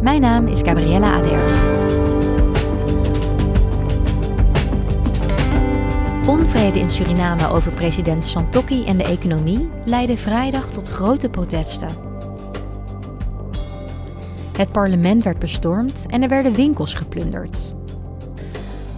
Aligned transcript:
Mijn 0.00 0.20
naam 0.20 0.46
is 0.46 0.60
Gabriella 0.60 1.12
Ader. 1.12 1.40
Onvrede 6.28 6.78
in 6.78 6.90
Suriname 6.90 7.48
over 7.48 7.72
president 7.72 8.24
Santokki 8.24 8.84
en 8.84 8.96
de 8.96 9.04
economie 9.04 9.68
leidde 9.84 10.16
vrijdag 10.16 10.70
tot 10.70 10.88
grote 10.88 11.28
protesten. 11.28 11.88
Het 14.56 14.72
parlement 14.72 15.22
werd 15.22 15.38
bestormd 15.38 16.06
en 16.08 16.22
er 16.22 16.28
werden 16.28 16.54
winkels 16.54 16.94
geplunderd. 16.94 17.74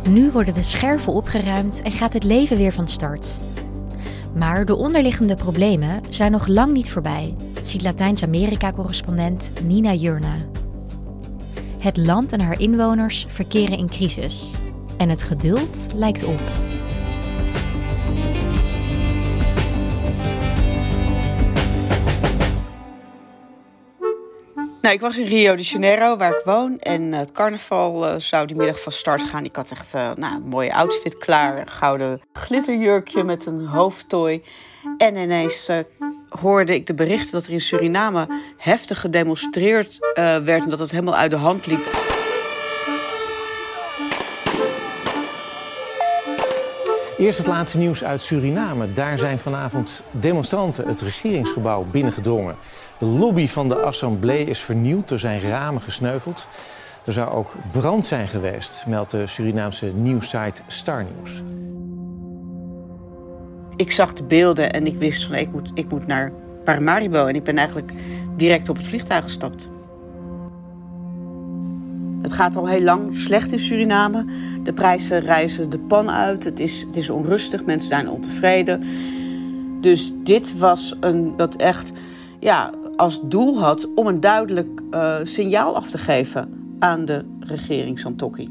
Nu 0.08 0.30
worden 0.30 0.54
de 0.54 0.62
scherven 0.62 1.12
opgeruimd 1.12 1.82
en 1.82 1.92
gaat 1.92 2.12
het 2.12 2.24
leven 2.24 2.56
weer 2.56 2.72
van 2.72 2.88
start. 2.88 3.28
Maar 4.34 4.64
de 4.64 4.74
onderliggende 4.74 5.34
problemen 5.34 6.00
zijn 6.08 6.32
nog 6.32 6.46
lang 6.46 6.72
niet 6.72 6.90
voorbij, 6.90 7.34
ziet 7.62 7.82
Latijns-Amerika-correspondent 7.82 9.52
Nina 9.64 9.92
Jurna. 9.92 10.36
Het 11.80 11.96
land 11.96 12.32
en 12.32 12.40
haar 12.40 12.60
inwoners 12.60 13.26
verkeren 13.28 13.78
in 13.78 13.86
crisis. 13.86 14.52
En 14.98 15.08
het 15.08 15.22
geduld 15.22 15.86
lijkt 15.94 16.24
op. 16.24 16.40
Nou, 24.82 24.94
ik 24.94 25.00
was 25.00 25.18
in 25.18 25.26
Rio 25.26 25.56
de 25.56 25.62
Janeiro, 25.62 26.16
waar 26.16 26.30
ik 26.30 26.44
woon. 26.44 26.78
En 26.78 27.12
het 27.12 27.32
carnaval 27.32 28.08
uh, 28.08 28.14
zou 28.16 28.46
die 28.46 28.56
middag 28.56 28.82
van 28.82 28.92
start 28.92 29.22
gaan. 29.22 29.44
Ik 29.44 29.56
had 29.56 29.70
echt 29.70 29.94
uh, 29.94 30.10
nou, 30.14 30.34
een 30.34 30.48
mooie 30.48 30.74
outfit 30.74 31.18
klaar. 31.18 31.58
Een 31.58 31.68
gouden 31.68 32.20
glitterjurkje 32.32 33.24
met 33.24 33.46
een 33.46 33.66
hoofdtooi. 33.66 34.42
En 34.98 35.16
ineens 35.16 35.70
hoorde 36.38 36.74
ik 36.74 36.86
de 36.86 36.94
berichten 36.94 37.32
dat 37.32 37.46
er 37.46 37.52
in 37.52 37.60
Suriname 37.60 38.40
heftig 38.56 39.00
gedemonstreerd 39.00 39.98
werd. 40.44 40.62
En 40.62 40.70
dat 40.70 40.78
het 40.78 40.90
helemaal 40.90 41.16
uit 41.16 41.30
de 41.30 41.36
hand 41.36 41.66
liep. 41.66 42.08
Eerst 47.18 47.38
het 47.38 47.46
laatste 47.46 47.78
nieuws 47.78 48.04
uit 48.04 48.22
Suriname. 48.22 48.92
Daar 48.92 49.18
zijn 49.18 49.38
vanavond 49.38 50.02
demonstranten 50.10 50.88
het 50.88 51.00
regeringsgebouw 51.00 51.84
binnengedrongen. 51.90 52.56
De 52.98 53.06
lobby 53.06 53.48
van 53.48 53.68
de 53.68 53.76
Assemblée 53.76 54.44
is 54.44 54.60
vernield, 54.60 55.10
er 55.10 55.18
zijn 55.18 55.40
ramen 55.40 55.82
gesneuveld. 55.82 56.48
Er 57.04 57.12
zou 57.12 57.30
ook 57.30 57.54
brand 57.72 58.06
zijn 58.06 58.28
geweest, 58.28 58.84
meldt 58.86 59.10
de 59.10 59.26
Surinaamse 59.26 59.86
nieuwssite 59.86 60.62
Star 60.66 61.04
News. 61.04 61.42
Ik 63.80 63.92
zag 63.92 64.12
de 64.12 64.22
beelden 64.22 64.72
en 64.72 64.86
ik 64.86 64.98
wist 64.98 65.24
van 65.24 65.34
ik 65.34 65.52
moet, 65.52 65.70
ik 65.74 65.90
moet 65.90 66.06
naar 66.06 66.32
Paramaribo. 66.64 67.26
En 67.26 67.34
ik 67.34 67.44
ben 67.44 67.56
eigenlijk 67.56 67.92
direct 68.36 68.68
op 68.68 68.76
het 68.76 68.86
vliegtuig 68.86 69.24
gestapt. 69.24 69.68
Het 72.22 72.32
gaat 72.32 72.56
al 72.56 72.68
heel 72.68 72.82
lang 72.82 73.14
slecht 73.14 73.52
in 73.52 73.58
Suriname. 73.58 74.24
De 74.62 74.72
prijzen 74.72 75.20
reizen 75.20 75.70
de 75.70 75.78
pan 75.78 76.10
uit. 76.10 76.44
Het 76.44 76.60
is, 76.60 76.80
het 76.80 76.96
is 76.96 77.10
onrustig, 77.10 77.64
mensen 77.64 77.88
zijn 77.88 78.08
ontevreden. 78.08 78.84
Dus 79.80 80.12
dit 80.24 80.58
was 80.58 80.96
een 81.00 81.36
dat 81.36 81.56
echt 81.56 81.92
ja, 82.40 82.70
als 82.96 83.20
doel 83.22 83.58
had 83.58 83.88
om 83.94 84.06
een 84.06 84.20
duidelijk 84.20 84.80
uh, 84.90 85.14
signaal 85.22 85.76
af 85.76 85.90
te 85.90 85.98
geven 85.98 86.74
aan 86.78 87.04
de 87.04 87.24
regering 87.40 87.98
Santokki. 87.98 88.50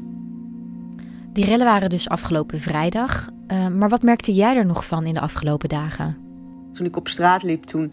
Die 1.32 1.44
rellen 1.44 1.66
waren 1.66 1.90
dus 1.90 2.08
afgelopen 2.08 2.60
vrijdag. 2.60 3.28
Uh, 3.52 3.66
maar 3.66 3.88
wat 3.88 4.02
merkte 4.02 4.32
jij 4.32 4.56
er 4.56 4.66
nog 4.66 4.86
van 4.86 5.06
in 5.06 5.14
de 5.14 5.20
afgelopen 5.20 5.68
dagen? 5.68 6.16
Toen 6.72 6.86
ik 6.86 6.96
op 6.96 7.08
straat 7.08 7.42
liep, 7.42 7.64
toen 7.64 7.92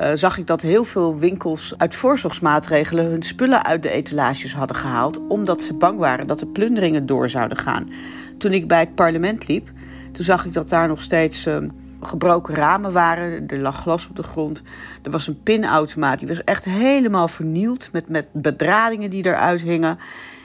uh, 0.00 0.10
zag 0.14 0.38
ik 0.38 0.46
dat 0.46 0.60
heel 0.60 0.84
veel 0.84 1.18
winkels 1.18 1.74
uit 1.76 1.94
voorzorgsmaatregelen 1.94 3.04
hun 3.04 3.22
spullen 3.22 3.64
uit 3.64 3.82
de 3.82 3.90
etalages 3.90 4.54
hadden 4.54 4.76
gehaald, 4.76 5.26
omdat 5.28 5.62
ze 5.62 5.74
bang 5.74 5.98
waren 5.98 6.26
dat 6.26 6.38
de 6.38 6.46
plunderingen 6.46 7.06
door 7.06 7.28
zouden 7.28 7.58
gaan. 7.58 7.90
Toen 8.38 8.52
ik 8.52 8.68
bij 8.68 8.80
het 8.80 8.94
parlement 8.94 9.48
liep, 9.48 9.70
toen 10.12 10.24
zag 10.24 10.44
ik 10.44 10.52
dat 10.52 10.68
daar 10.68 10.88
nog 10.88 11.02
steeds 11.02 11.46
uh, 11.46 11.56
gebroken 12.00 12.54
ramen 12.54 12.92
waren. 12.92 13.46
Er 13.46 13.58
lag 13.58 13.80
glas 13.80 14.08
op 14.08 14.16
de 14.16 14.22
grond. 14.22 14.62
Er 15.02 15.10
was 15.10 15.26
een 15.26 15.42
pinautomaat. 15.42 16.18
Die 16.18 16.28
was 16.28 16.44
echt 16.44 16.64
helemaal 16.64 17.28
vernield 17.28 17.92
met, 17.92 18.08
met 18.08 18.26
bedradingen 18.32 19.10
die 19.10 19.26
eruit 19.26 19.60
hingen. 19.60 19.98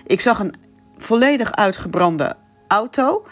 Ik 0.05 0.21
zag 0.21 0.39
een 0.39 0.53
volledig 0.97 1.51
uitgebrande 1.51 2.35
auto. 2.67 3.25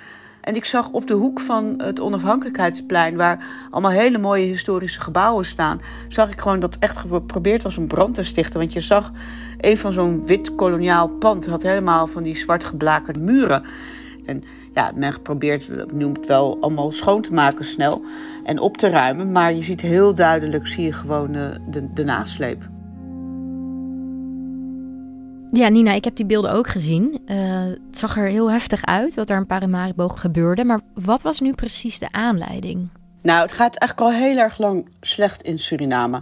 En 0.48 0.56
ik 0.56 0.66
zag 0.66 0.90
op 0.90 1.08
de 1.08 1.14
hoek 1.14 1.40
van 1.40 1.74
het 1.78 2.00
onafhankelijkheidsplein, 2.00 3.16
waar 3.16 3.46
allemaal 3.70 3.92
hele 3.92 4.18
mooie 4.18 4.46
historische 4.46 5.02
gebouwen 5.02 5.46
staan, 5.46 5.82
zag 6.08 6.32
ik 6.32 6.40
gewoon 6.40 6.60
dat 6.60 6.78
echt 6.80 6.98
geprobeerd 6.98 7.64
was 7.64 7.78
om 7.78 7.88
brand 7.88 8.14
te 8.16 8.24
stichten. 8.24 8.60
Want 8.60 8.74
je 8.74 8.80
zag 8.80 9.12
een 9.58 9.78
van 9.78 9.94
zo'n 9.94 10.26
wit 10.26 10.56
koloniaal 10.56 11.08
pand 11.08 11.46
had 11.46 11.64
helemaal 11.64 12.08
van 12.08 12.24
die 12.24 12.36
zwart 12.36 12.64
geblakerde 12.64 13.20
muren. 13.20 13.64
En 14.26 14.44
ja, 14.74 14.92
men 14.96 15.14
geprobeerd, 15.14 15.70
ik 15.70 15.94
noem 15.94 16.14
het 16.14 16.28
wel, 16.28 16.58
allemaal 16.62 16.92
schoon 16.92 17.22
te 17.22 17.34
maken 17.34 17.66
snel 17.66 18.02
en 18.44 18.60
op 18.60 18.78
te 18.78 18.90
ruimen. 18.90 19.32
Maar 19.32 19.54
je 19.54 19.62
ziet 19.62 19.82
heel 19.82 20.14
duidelijk, 20.14 20.68
zie 20.68 20.86
je 20.86 20.94
gewoon 20.94 21.32
de, 21.32 21.94
de 21.94 22.04
nasleep. 22.04 22.77
Ja, 25.52 25.70
Nina, 25.70 25.94
ik 25.94 26.04
heb 26.04 26.16
die 26.16 26.26
beelden 26.26 26.52
ook 26.52 26.68
gezien. 26.68 27.22
Uh, 27.26 27.64
het 27.64 27.98
zag 27.98 28.18
er 28.18 28.28
heel 28.28 28.52
heftig 28.52 28.86
uit 28.86 29.14
wat 29.14 29.30
er 29.30 29.38
in 29.38 29.46
Paramaribo 29.46 30.08
gebeurde. 30.08 30.64
Maar 30.64 30.80
wat 30.94 31.22
was 31.22 31.40
nu 31.40 31.54
precies 31.54 32.00
de 32.00 32.12
aanleiding? 32.12 32.90
Nou, 33.22 33.42
het 33.42 33.54
gaat 33.54 33.76
eigenlijk 33.76 34.12
al 34.12 34.20
heel 34.20 34.38
erg 34.38 34.58
lang 34.58 34.90
slecht 35.02 35.42
in 35.42 35.60
Suriname. 35.60 36.22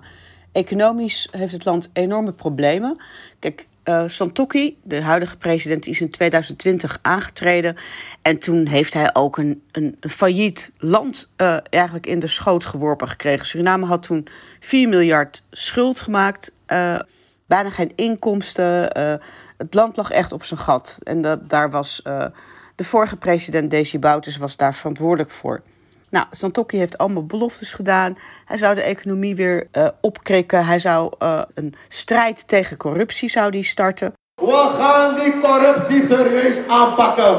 Economisch 0.52 1.28
heeft 1.32 1.52
het 1.52 1.66
land 1.66 1.90
enorme 1.94 2.32
problemen. 2.32 3.02
Kijk, 3.40 3.68
uh, 3.86 4.04
Santokki, 4.06 4.78
de 4.84 5.02
huidige 5.02 5.38
president, 5.38 5.88
is 5.88 6.02
in 6.02 6.10
2020 6.10 7.00
aangetreden. 7.02 7.76
En 8.22 8.40
toen 8.40 8.66
heeft 8.66 8.94
hij 8.94 9.16
ook 9.16 9.38
een, 9.38 9.62
een, 9.72 9.98
failliet 10.00 10.72
land 10.78 11.32
uh, 11.38 11.58
eigenlijk 11.70 12.06
in 12.06 12.20
de 12.20 12.28
schoot 12.28 12.66
geworpen 12.66 13.08
gekregen. 13.08 13.46
Suriname 13.46 13.86
had 13.86 14.04
toen 14.04 14.28
4 14.60 14.90
miljard 14.90 15.44
schuld 15.52 16.00
gemaakt. 16.00 16.52
Bijna 17.48 17.70
geen 17.70 17.92
inkomsten. 17.96 18.98
Uh, 18.98 19.14
het 19.58 19.74
land 19.74 19.98
lag 19.98 20.12
echt 20.12 20.32
op 20.32 20.44
zijn 20.44 20.60
gat. 20.60 20.98
En 21.04 21.22
dat, 21.22 21.50
daar 21.50 21.72
was 21.72 22.02
uh, 22.08 22.26
de 22.76 22.84
vorige 22.84 23.18
president, 23.18 23.72
Desi 23.72 24.00
Bouterse, 24.00 24.40
was 24.40 24.58
daar 24.58 24.74
verantwoordelijk 24.74 25.32
voor. 25.32 25.62
Nou, 26.10 26.26
Santokki 26.32 26.78
heeft 26.78 26.98
allemaal 26.98 27.26
beloftes 27.26 27.74
gedaan. 27.74 28.18
Hij 28.46 28.58
zou 28.58 28.76
de 28.76 28.82
economie 28.82 29.36
weer 29.36 29.68
uh, 29.72 29.88
opkrikken. 30.02 30.66
Hij 30.66 30.80
zou 30.80 31.12
een 31.54 31.74
strijd 31.90 32.48
tegen 32.48 32.78
corruptie 32.78 33.30
zou 33.30 33.52
die 33.52 33.64
starten. 33.64 34.14
We 34.36 34.76
gaan 34.80 35.16
die 35.16 35.40
corruptie 35.40 36.06
serieus 36.06 36.68
aanpakken. 36.68 37.38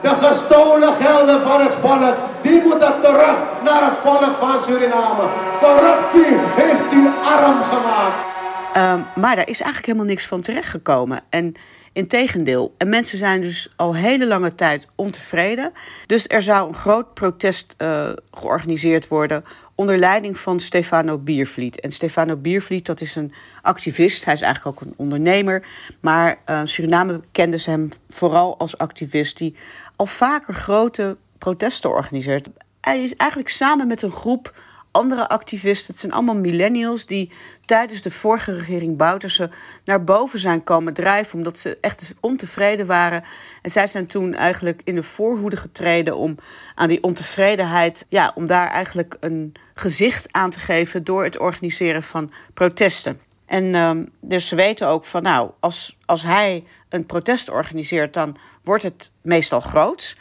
De 0.00 0.08
gestolen 0.08 0.94
gelden 1.00 1.40
van 1.40 1.60
het 1.60 1.74
volk, 1.74 2.14
die 2.42 2.62
moeten 2.62 3.00
terug 3.02 3.36
naar 3.64 3.84
het 3.84 3.98
volk 3.98 4.34
van 4.38 4.62
Suriname. 4.62 5.28
Corruptie 5.60 6.36
heeft 6.54 6.94
u 6.94 7.06
arm 7.24 7.62
gemaakt. 7.62 8.29
Um, 8.76 9.04
maar 9.14 9.36
daar 9.36 9.48
is 9.48 9.60
eigenlijk 9.60 9.86
helemaal 9.86 10.06
niks 10.06 10.26
van 10.26 10.40
terechtgekomen. 10.40 11.20
En 11.28 11.54
in 11.92 12.06
tegendeel. 12.06 12.74
En 12.76 12.88
mensen 12.88 13.18
zijn 13.18 13.40
dus 13.40 13.68
al 13.76 13.94
hele 13.94 14.26
lange 14.26 14.54
tijd 14.54 14.86
ontevreden. 14.94 15.72
Dus 16.06 16.28
er 16.28 16.42
zou 16.42 16.68
een 16.68 16.74
groot 16.74 17.14
protest 17.14 17.74
uh, 17.78 18.10
georganiseerd 18.30 19.08
worden 19.08 19.44
onder 19.74 19.98
leiding 19.98 20.38
van 20.38 20.60
Stefano 20.60 21.18
Biervliet. 21.18 21.80
En 21.80 21.92
Stefano 21.92 22.36
Biervliet, 22.36 22.86
dat 22.86 23.00
is 23.00 23.16
een 23.16 23.32
activist. 23.62 24.24
Hij 24.24 24.34
is 24.34 24.40
eigenlijk 24.40 24.76
ook 24.76 24.86
een 24.86 24.94
ondernemer. 24.96 25.66
Maar 26.00 26.38
uh, 26.46 26.60
Suriname 26.64 27.20
kende 27.32 27.58
ze 27.58 27.70
hem 27.70 27.88
vooral 28.10 28.58
als 28.58 28.78
activist 28.78 29.38
die 29.38 29.56
al 29.96 30.06
vaker 30.06 30.54
grote 30.54 31.16
protesten 31.38 31.90
organiseert. 31.90 32.48
Hij 32.80 33.02
is 33.02 33.16
eigenlijk 33.16 33.50
samen 33.50 33.86
met 33.86 34.02
een 34.02 34.10
groep 34.10 34.52
andere 34.90 35.28
activisten. 35.28 35.86
Het 35.86 36.00
zijn 36.00 36.12
allemaal 36.12 36.36
millennials 36.36 37.06
die 37.06 37.30
tijdens 37.64 38.02
de 38.02 38.10
vorige 38.10 38.52
regering 38.52 38.96
Bouterse 38.96 39.50
naar 39.84 40.04
boven 40.04 40.38
zijn 40.38 40.64
komen 40.64 40.94
drijven. 40.94 41.38
Omdat 41.38 41.58
ze 41.58 41.78
echt 41.80 42.14
ontevreden 42.20 42.86
waren. 42.86 43.24
En 43.62 43.70
zij 43.70 43.86
zijn 43.86 44.06
toen 44.06 44.34
eigenlijk 44.34 44.80
in 44.84 44.94
de 44.94 45.02
voorhoede 45.02 45.56
getreden 45.56 46.16
om 46.16 46.36
aan 46.74 46.88
die 46.88 47.02
ontevredenheid. 47.02 48.06
Ja, 48.08 48.32
om 48.34 48.46
daar 48.46 48.70
eigenlijk 48.70 49.16
een 49.20 49.52
gezicht 49.74 50.26
aan 50.30 50.50
te 50.50 50.60
geven 50.60 51.04
door 51.04 51.24
het 51.24 51.38
organiseren 51.38 52.02
van 52.02 52.32
protesten. 52.54 53.20
En 53.46 53.74
ehm, 53.74 54.04
dus 54.20 54.48
ze 54.48 54.54
weten 54.54 54.88
ook 54.88 55.04
van, 55.04 55.22
nou, 55.22 55.50
als, 55.60 55.96
als 56.06 56.22
hij 56.22 56.64
een 56.88 57.06
protest 57.06 57.50
organiseert, 57.50 58.14
dan 58.14 58.36
wordt 58.62 58.82
het 58.82 59.12
meestal 59.22 59.60
groots. 59.60 60.16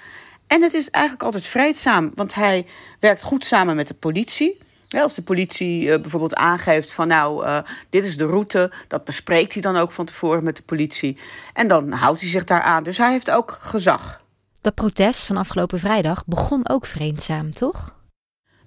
En 0.49 0.61
het 0.61 0.73
is 0.73 0.89
eigenlijk 0.89 1.23
altijd 1.23 1.45
vreedzaam, 1.45 2.11
want 2.15 2.33
hij 2.33 2.65
werkt 2.99 3.23
goed 3.23 3.45
samen 3.45 3.75
met 3.75 3.87
de 3.87 3.93
politie. 3.93 4.57
als 4.89 5.15
de 5.15 5.21
politie 5.21 5.91
eh, 5.91 6.01
bijvoorbeeld 6.01 6.35
aangeeft 6.35 6.91
van 6.91 7.07
nou, 7.07 7.45
uh, 7.45 7.57
dit 7.89 8.05
is 8.05 8.17
de 8.17 8.25
route, 8.25 8.71
dat 8.87 9.03
bespreekt 9.03 9.53
hij 9.53 9.61
dan 9.61 9.77
ook 9.77 9.91
van 9.91 10.05
tevoren 10.05 10.43
met 10.43 10.55
de 10.55 10.63
politie. 10.63 11.17
En 11.53 11.67
dan 11.67 11.91
houdt 11.91 12.19
hij 12.19 12.29
zich 12.29 12.43
daar 12.43 12.61
aan. 12.61 12.83
Dus 12.83 12.97
hij 12.97 13.11
heeft 13.11 13.31
ook 13.31 13.57
gezag. 13.61 14.21
Dat 14.61 14.73
protest 14.73 15.25
van 15.25 15.37
afgelopen 15.37 15.79
vrijdag 15.79 16.25
begon 16.25 16.69
ook 16.69 16.85
vreedzaam, 16.85 17.51
toch? 17.51 17.95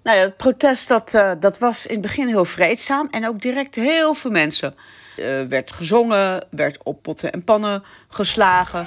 Nou 0.02 0.17
ja, 0.17 0.23
het 0.23 0.37
protest 0.37 0.88
dat, 0.88 1.14
uh, 1.14 1.31
dat 1.40 1.58
was 1.58 1.87
in 1.87 1.93
het 1.93 2.02
begin 2.02 2.29
heel 2.29 2.44
vreedzaam 2.44 3.08
en 3.11 3.29
ook 3.29 3.40
direct 3.40 3.75
heel 3.75 4.14
veel 4.14 4.31
mensen. 4.31 4.75
Er 5.17 5.49
werd 5.49 5.73
gezongen, 5.73 6.46
werd 6.50 6.79
op 6.82 7.02
potten 7.02 7.32
en 7.32 7.44
pannen 7.44 7.84
geslagen. 8.08 8.87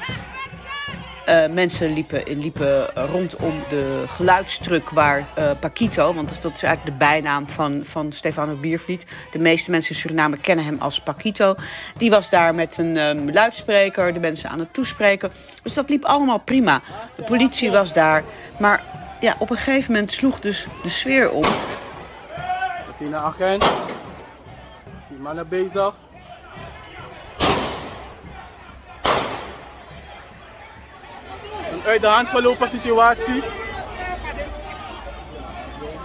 Uh, 1.30 1.48
mensen 1.48 1.94
liepen, 1.94 2.40
liepen 2.40 2.94
rondom 2.94 3.64
de 3.70 4.04
geluidstruck 4.08 4.90
waar 4.90 5.28
uh, 5.40 5.52
Paquito, 5.60 6.14
want 6.14 6.42
dat 6.42 6.54
is 6.54 6.64
eigenlijk 6.64 6.86
de 6.86 7.06
bijnaam 7.06 7.48
van, 7.48 7.82
van 7.84 8.12
Stefano 8.12 8.56
Biervliet. 8.56 9.06
De 9.32 9.40
meeste 9.40 9.72
mensen 9.72 9.94
in 9.94 10.00
Suriname 10.00 10.38
kennen 10.38 10.66
hem 10.66 10.78
als 10.80 11.00
Paquito. 11.02 11.56
Die 11.98 12.10
was 12.10 12.30
daar 12.30 12.56
met 12.56 12.78
een 12.78 12.98
um, 12.98 13.32
luidspreker, 13.32 14.14
de 14.14 14.20
mensen 14.20 14.50
aan 14.50 14.60
het 14.60 14.74
toespreken. 14.74 15.32
Dus 15.64 15.74
dat 15.74 15.90
liep 15.90 16.04
allemaal 16.04 16.40
prima. 16.40 16.82
De 17.16 17.24
politie 17.24 17.72
was 17.72 17.94
daar. 17.94 18.24
Maar 18.60 18.84
ja, 19.20 19.36
op 19.40 19.50
een 19.50 19.58
gegeven 19.58 19.94
moment 19.94 20.12
sloeg 20.12 20.40
dus 20.40 20.68
de 20.84 20.90
sfeer 20.90 21.32
om. 21.32 21.42
We 21.42 22.94
zien 22.94 23.08
een 23.08 23.16
agent. 23.16 23.64
We 23.64 25.06
zien 25.08 25.22
mannen 25.22 25.48
bezig. 25.48 25.94
Uit 31.86 32.02
de 32.02 32.08
hand 32.08 32.28
gelopen 32.28 32.70
situatie. 32.70 33.44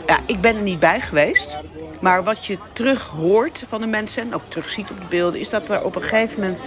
Ja, 0.07 0.19
ik 0.27 0.41
ben 0.41 0.57
er 0.57 0.63
niet 0.63 0.79
bij 0.79 1.01
geweest. 1.01 1.59
Maar 2.01 2.25
wat 2.25 2.47
je 2.47 2.59
terug 2.73 3.07
hoort 3.07 3.65
van 3.69 3.81
de 3.81 3.87
mensen 3.87 4.23
en 4.23 4.35
ook 4.35 4.43
terug 4.49 4.69
ziet 4.69 4.91
op 4.91 5.01
de 5.01 5.07
beelden... 5.09 5.41
is 5.41 5.51
dat 5.51 5.71
er 5.71 5.85
op 5.85 5.97
een 5.97 6.03
gegeven 6.03 6.41
moment 6.41 6.61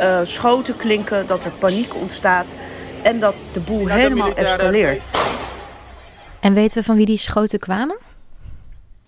uh, 0.00 0.20
schoten 0.22 0.76
klinken, 0.76 1.26
dat 1.26 1.44
er 1.44 1.50
paniek 1.50 1.94
ontstaat... 1.94 2.54
en 3.02 3.20
dat 3.20 3.34
de 3.52 3.60
boel 3.60 3.86
helemaal 3.88 4.34
escaleert. 4.34 5.04
En 6.40 6.54
weten 6.54 6.78
we 6.78 6.84
van 6.84 6.96
wie 6.96 7.06
die 7.06 7.16
schoten 7.16 7.58
kwamen? 7.58 7.98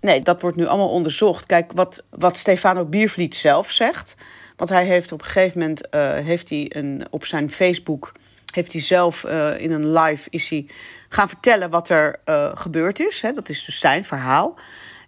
Nee, 0.01 0.23
dat 0.23 0.41
wordt 0.41 0.57
nu 0.57 0.67
allemaal 0.67 0.91
onderzocht. 0.91 1.47
Kijk, 1.47 1.73
wat, 1.73 2.03
wat 2.11 2.37
Stefano 2.37 2.85
Biervliet 2.85 3.37
zelf 3.37 3.71
zegt. 3.71 4.17
Want 4.57 4.71
hij 4.71 4.85
heeft 4.85 5.13
op 5.13 5.21
een 5.21 5.27
gegeven 5.27 5.61
moment 5.61 5.81
uh, 5.91 6.13
heeft 6.13 6.49
hij 6.49 6.71
een, 6.75 7.07
op 7.11 7.25
zijn 7.25 7.51
Facebook 7.51 8.13
heeft 8.55 8.73
hij 8.73 8.83
zelf 8.83 9.25
uh, 9.25 9.61
in 9.61 9.73
een 9.73 9.93
live 9.93 10.31
is 10.31 10.49
hij 10.49 10.67
gaan 11.09 11.29
vertellen 11.29 11.71
wat 11.71 11.89
er 11.89 12.21
uh, 12.25 12.51
gebeurd 12.55 13.01
is. 13.01 13.23
Hè, 13.23 13.33
dat 13.33 13.49
is 13.49 13.65
dus 13.65 13.79
zijn 13.79 14.05
verhaal. 14.05 14.55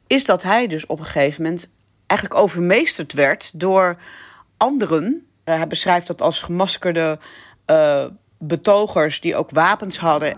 Is 0.07 0.25
dat 0.25 0.43
hij 0.43 0.67
dus 0.67 0.87
op 0.87 0.99
een 0.99 1.05
gegeven 1.05 1.43
moment 1.43 1.71
eigenlijk 2.07 2.41
overmeesterd 2.41 3.13
werd 3.13 3.51
door 3.55 3.97
anderen. 4.57 5.27
hij 5.45 5.67
beschrijft 5.67 6.07
dat 6.07 6.23
als 6.23 6.41
gemaskerde 6.41 7.19
betogers 8.39 9.21
die 9.21 9.37
ook 9.37 9.51
wapens 9.51 9.99
hadden. 9.99 10.37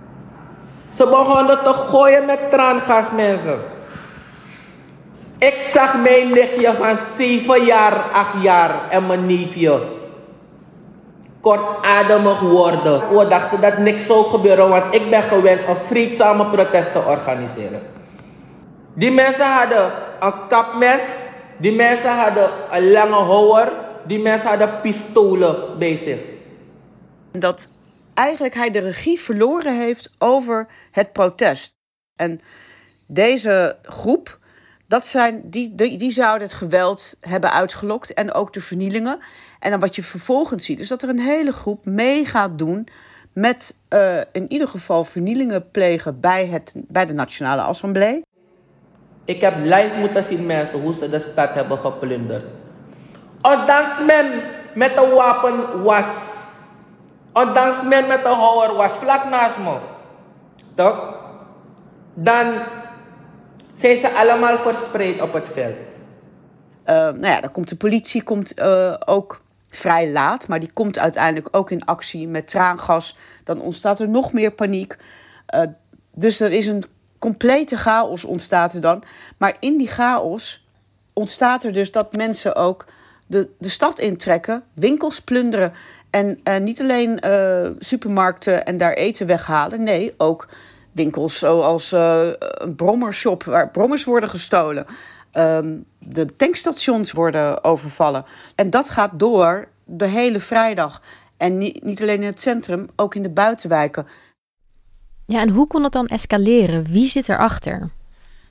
Ze 0.94 1.04
begonnen 1.04 1.64
te 1.64 1.72
gooien 1.72 2.26
met 2.26 2.50
traangas, 2.50 3.10
mensen. 3.10 3.60
Ik 5.38 5.68
zag 5.72 6.02
mijn 6.02 6.32
nichtje 6.32 6.74
van 6.74 6.98
7 7.16 7.64
jaar, 7.64 8.10
8 8.10 8.42
jaar 8.42 8.90
en 8.90 9.06
mijn 9.06 9.26
neefje 9.26 9.97
kortademig 11.40 12.40
worden. 12.40 13.16
We 13.16 13.28
dachten 13.28 13.60
dat 13.60 13.78
niks 13.78 14.06
zou 14.06 14.24
gebeuren, 14.24 14.68
want 14.68 14.94
ik 14.94 15.10
ben 15.10 15.22
gewend 15.22 15.60
een 15.68 15.76
vreedzame 15.76 16.46
protest 16.46 16.92
te 16.92 16.98
organiseren. 16.98 17.80
Die 18.94 19.10
mensen 19.10 19.52
hadden 19.52 19.92
een 20.20 20.46
kapmes, 20.48 21.26
die 21.56 21.72
mensen 21.72 22.16
hadden 22.16 22.50
een 22.70 22.90
lange 22.90 23.24
houwer, 23.24 23.68
die 24.06 24.18
mensen 24.18 24.48
hadden 24.48 24.80
pistolen 24.80 25.78
bij 25.78 25.96
zich. 25.96 26.18
Dat 27.32 27.70
eigenlijk 28.14 28.54
hij 28.54 28.70
de 28.70 28.78
regie 28.78 29.20
verloren 29.20 29.78
heeft 29.78 30.10
over 30.18 30.66
het 30.90 31.12
protest. 31.12 31.74
En 32.16 32.40
deze 33.06 33.78
groep, 33.82 34.38
dat 34.88 35.06
zijn, 35.06 35.42
die, 35.44 35.74
die, 35.74 35.98
die 35.98 36.10
zouden 36.10 36.46
het 36.46 36.56
geweld 36.56 37.16
hebben 37.20 37.52
uitgelokt 37.52 38.14
en 38.14 38.32
ook 38.32 38.52
de 38.52 38.60
vernielingen. 38.60 39.18
En 39.58 39.70
dan 39.70 39.80
wat 39.80 39.96
je 39.96 40.02
vervolgens 40.02 40.64
ziet, 40.64 40.80
is 40.80 40.88
dat 40.88 41.02
er 41.02 41.08
een 41.08 41.18
hele 41.18 41.52
groep 41.52 41.84
mee 41.84 42.24
gaat 42.24 42.58
doen 42.58 42.88
met 43.32 43.76
uh, 43.90 44.18
in 44.32 44.52
ieder 44.52 44.68
geval 44.68 45.04
vernielingen 45.04 45.70
plegen 45.70 46.20
bij, 46.20 46.46
het, 46.46 46.72
bij 46.74 47.06
de 47.06 47.14
Nationale 47.14 47.62
Assemblée. 47.62 48.22
Ik 49.24 49.40
heb 49.40 49.54
live 49.56 49.94
moeten 49.98 50.24
zien 50.24 50.46
mensen 50.46 50.80
hoe 50.80 50.94
ze 50.94 51.10
de 51.10 51.20
stad 51.20 51.54
hebben 51.54 51.78
geplunderd. 51.78 52.44
Ondanks 53.42 53.92
men 54.06 54.42
met 54.74 54.96
een 54.96 55.10
wapen 55.10 55.82
was 55.82 56.36
Ondanks 57.32 57.82
men 57.82 58.06
met 58.06 58.24
een 58.24 58.36
houwer 58.36 58.74
was 58.74 58.92
vlak 58.92 59.24
naast 59.30 59.58
me. 59.58 59.76
Toch? 60.74 61.14
Dan 62.14 62.54
zijn 63.78 63.96
ze 63.96 64.10
allemaal 64.10 64.58
verspreid 64.58 65.20
op 65.20 65.32
het 65.32 65.46
veld. 65.52 65.74
Uh, 65.74 66.94
nou 66.94 67.26
ja, 67.26 67.40
dan 67.40 67.52
komt 67.52 67.68
de 67.68 67.76
politie 67.76 68.22
komt, 68.22 68.58
uh, 68.60 68.94
ook 69.04 69.40
vrij 69.70 70.10
laat, 70.10 70.48
maar 70.48 70.60
die 70.60 70.72
komt 70.72 70.98
uiteindelijk 70.98 71.56
ook 71.56 71.70
in 71.70 71.84
actie 71.84 72.28
met 72.28 72.48
traangas. 72.48 73.16
Dan 73.44 73.60
ontstaat 73.60 74.00
er 74.00 74.08
nog 74.08 74.32
meer 74.32 74.50
paniek. 74.50 74.96
Uh, 75.54 75.62
dus 76.14 76.40
er 76.40 76.52
is 76.52 76.66
een 76.66 76.84
complete 77.18 77.76
chaos 77.76 78.24
ontstaat 78.24 78.72
er 78.72 78.80
dan. 78.80 79.02
Maar 79.36 79.56
in 79.60 79.78
die 79.78 79.88
chaos 79.88 80.66
ontstaat 81.12 81.64
er 81.64 81.72
dus 81.72 81.92
dat 81.92 82.12
mensen 82.12 82.54
ook 82.54 82.84
de, 83.26 83.48
de 83.58 83.68
stad 83.68 83.98
intrekken, 83.98 84.62
winkels 84.74 85.20
plunderen. 85.20 85.72
En 86.10 86.40
uh, 86.44 86.56
niet 86.56 86.80
alleen 86.80 87.20
supermarkten 87.78 88.66
en 88.66 88.76
daar 88.76 88.92
eten 88.92 89.26
weghalen. 89.26 89.82
Nee, 89.82 90.14
ook 90.16 90.48
winkels 90.98 91.38
zoals 91.38 91.92
uh, 91.92 92.28
een 92.40 92.74
brommershop 92.74 93.42
waar 93.42 93.70
brommers 93.70 94.04
worden 94.04 94.28
gestolen. 94.28 94.86
Um, 95.32 95.84
de 95.98 96.36
tankstations 96.36 97.12
worden 97.12 97.64
overvallen. 97.64 98.24
En 98.54 98.70
dat 98.70 98.88
gaat 98.88 99.10
door 99.14 99.68
de 99.84 100.06
hele 100.06 100.40
vrijdag. 100.40 101.02
En 101.36 101.58
niet, 101.58 101.84
niet 101.84 102.02
alleen 102.02 102.20
in 102.20 102.26
het 102.26 102.40
centrum, 102.40 102.88
ook 102.96 103.14
in 103.14 103.22
de 103.22 103.30
buitenwijken. 103.30 104.06
Ja, 105.26 105.40
en 105.40 105.48
hoe 105.48 105.66
kon 105.66 105.82
het 105.82 105.92
dan 105.92 106.06
escaleren? 106.06 106.84
Wie 106.90 107.08
zit 107.08 107.28
erachter? 107.28 107.90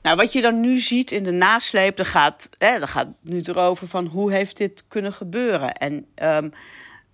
Nou, 0.01 0.15
wat 0.15 0.33
je 0.33 0.41
dan 0.41 0.60
nu 0.60 0.79
ziet 0.79 1.12
in 1.12 1.24
de 1.24 1.31
nasleep, 1.31 1.95
dan 1.95 2.05
gaat, 2.05 2.50
hè, 2.57 2.79
dan 2.79 2.88
gaat 2.88 3.07
nu 3.21 3.41
erover 3.41 3.88
van 3.88 4.05
hoe 4.05 4.31
heeft 4.31 4.57
dit 4.57 4.86
kunnen 4.88 5.13
gebeuren. 5.13 5.74
En 5.74 6.05
um, 6.15 6.51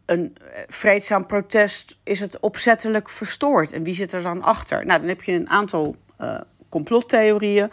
een 0.06 0.36
vreedzaam 0.68 1.26
protest 1.26 1.98
is 2.04 2.20
het 2.20 2.40
opzettelijk 2.40 3.10
verstoord. 3.10 3.72
En 3.72 3.84
wie 3.84 3.94
zit 3.94 4.14
er 4.14 4.22
dan 4.22 4.42
achter? 4.42 4.86
Nou, 4.86 5.00
dan 5.00 5.10
heb 5.10 5.24
je 5.24 5.32
een 5.32 5.50
aantal 5.50 5.96
uh, 6.22 6.40
complottheorieën. 6.70 7.72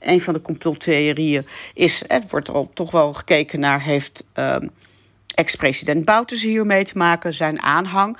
Een 0.00 0.20
van 0.20 0.34
de 0.34 0.40
complottheorieën 0.40 1.46
is, 1.74 2.02
er 2.06 2.22
wordt 2.28 2.50
al 2.50 2.70
toch 2.74 2.90
wel 2.90 3.12
gekeken 3.12 3.60
naar, 3.60 3.82
heeft 3.82 4.24
um, 4.34 4.70
ex-president 5.34 6.04
Bouters 6.04 6.42
hier 6.42 6.66
mee 6.66 6.84
te 6.84 6.98
maken, 6.98 7.34
zijn 7.34 7.62
aanhang. 7.62 8.18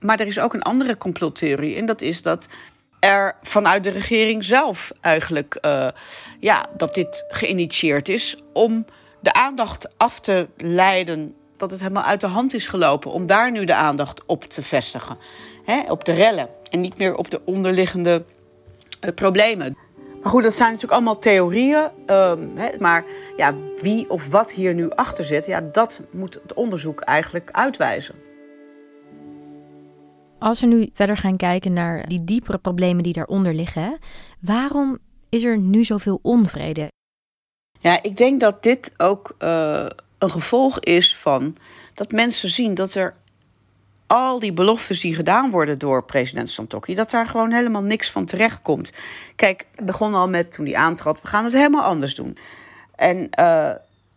Maar 0.00 0.20
er 0.20 0.26
is 0.26 0.38
ook 0.38 0.54
een 0.54 0.62
andere 0.62 0.96
complottheorie 0.96 1.76
en 1.76 1.86
dat 1.86 2.00
is 2.00 2.22
dat 2.22 2.48
er 3.00 3.36
vanuit 3.42 3.84
de 3.84 3.90
regering 3.90 4.44
zelf 4.44 4.92
eigenlijk, 5.00 5.58
uh, 5.62 5.88
ja, 6.40 6.68
dat 6.76 6.94
dit 6.94 7.24
geïnitieerd 7.28 8.08
is 8.08 8.42
om 8.52 8.86
de 9.20 9.32
aandacht 9.32 9.98
af 9.98 10.20
te 10.20 10.48
leiden 10.56 11.34
dat 11.62 11.70
het 11.70 11.80
helemaal 11.80 12.02
uit 12.02 12.20
de 12.20 12.26
hand 12.26 12.54
is 12.54 12.66
gelopen 12.66 13.10
om 13.10 13.26
daar 13.26 13.50
nu 13.50 13.64
de 13.64 13.74
aandacht 13.74 14.22
op 14.26 14.44
te 14.44 14.62
vestigen. 14.62 15.18
Hè, 15.64 15.90
op 15.90 16.04
de 16.04 16.12
rellen 16.12 16.48
en 16.70 16.80
niet 16.80 16.98
meer 16.98 17.16
op 17.16 17.30
de 17.30 17.40
onderliggende 17.44 18.24
uh, 19.04 19.10
problemen. 19.14 19.76
Maar 20.22 20.30
goed, 20.30 20.42
dat 20.42 20.54
zijn 20.54 20.68
natuurlijk 20.68 20.94
allemaal 20.94 21.18
theorieën. 21.18 21.90
Um, 22.06 22.56
hè, 22.56 22.68
maar 22.78 23.04
ja, 23.36 23.54
wie 23.76 24.10
of 24.10 24.30
wat 24.30 24.52
hier 24.52 24.74
nu 24.74 24.90
achter 24.90 25.24
zit, 25.24 25.46
ja, 25.46 25.60
dat 25.60 26.02
moet 26.10 26.34
het 26.42 26.54
onderzoek 26.54 27.00
eigenlijk 27.00 27.50
uitwijzen. 27.50 28.14
Als 30.38 30.60
we 30.60 30.66
nu 30.66 30.88
verder 30.92 31.16
gaan 31.16 31.36
kijken 31.36 31.72
naar 31.72 32.08
die 32.08 32.24
diepere 32.24 32.58
problemen 32.58 33.02
die 33.02 33.12
daaronder 33.12 33.54
liggen, 33.54 33.98
waarom 34.40 34.98
is 35.28 35.44
er 35.44 35.58
nu 35.58 35.84
zoveel 35.84 36.18
onvrede? 36.22 36.88
Ja, 37.78 38.02
ik 38.02 38.16
denk 38.16 38.40
dat 38.40 38.62
dit 38.62 38.92
ook 38.96 39.34
uh, 39.38 39.86
een 40.22 40.30
gevolg 40.30 40.80
is 40.80 41.16
van 41.16 41.56
dat 41.94 42.12
mensen 42.12 42.48
zien 42.48 42.74
dat 42.74 42.94
er 42.94 43.14
al 44.06 44.38
die 44.38 44.52
beloftes 44.52 45.00
die 45.00 45.14
gedaan 45.14 45.50
worden 45.50 45.78
door 45.78 46.04
president 46.04 46.50
Santokki, 46.50 46.94
dat 46.94 47.10
daar 47.10 47.26
gewoon 47.26 47.52
helemaal 47.52 47.82
niks 47.82 48.10
van 48.10 48.24
terecht 48.24 48.62
komt. 48.62 48.92
Kijk, 49.36 49.66
het 49.74 49.86
begon 49.86 50.14
al 50.14 50.28
met 50.28 50.52
toen 50.52 50.66
hij 50.66 50.74
aantrad, 50.74 51.22
we 51.22 51.28
gaan 51.28 51.44
het 51.44 51.52
helemaal 51.52 51.82
anders 51.82 52.14
doen. 52.14 52.36
En 52.96 53.28
uh, 53.40 53.70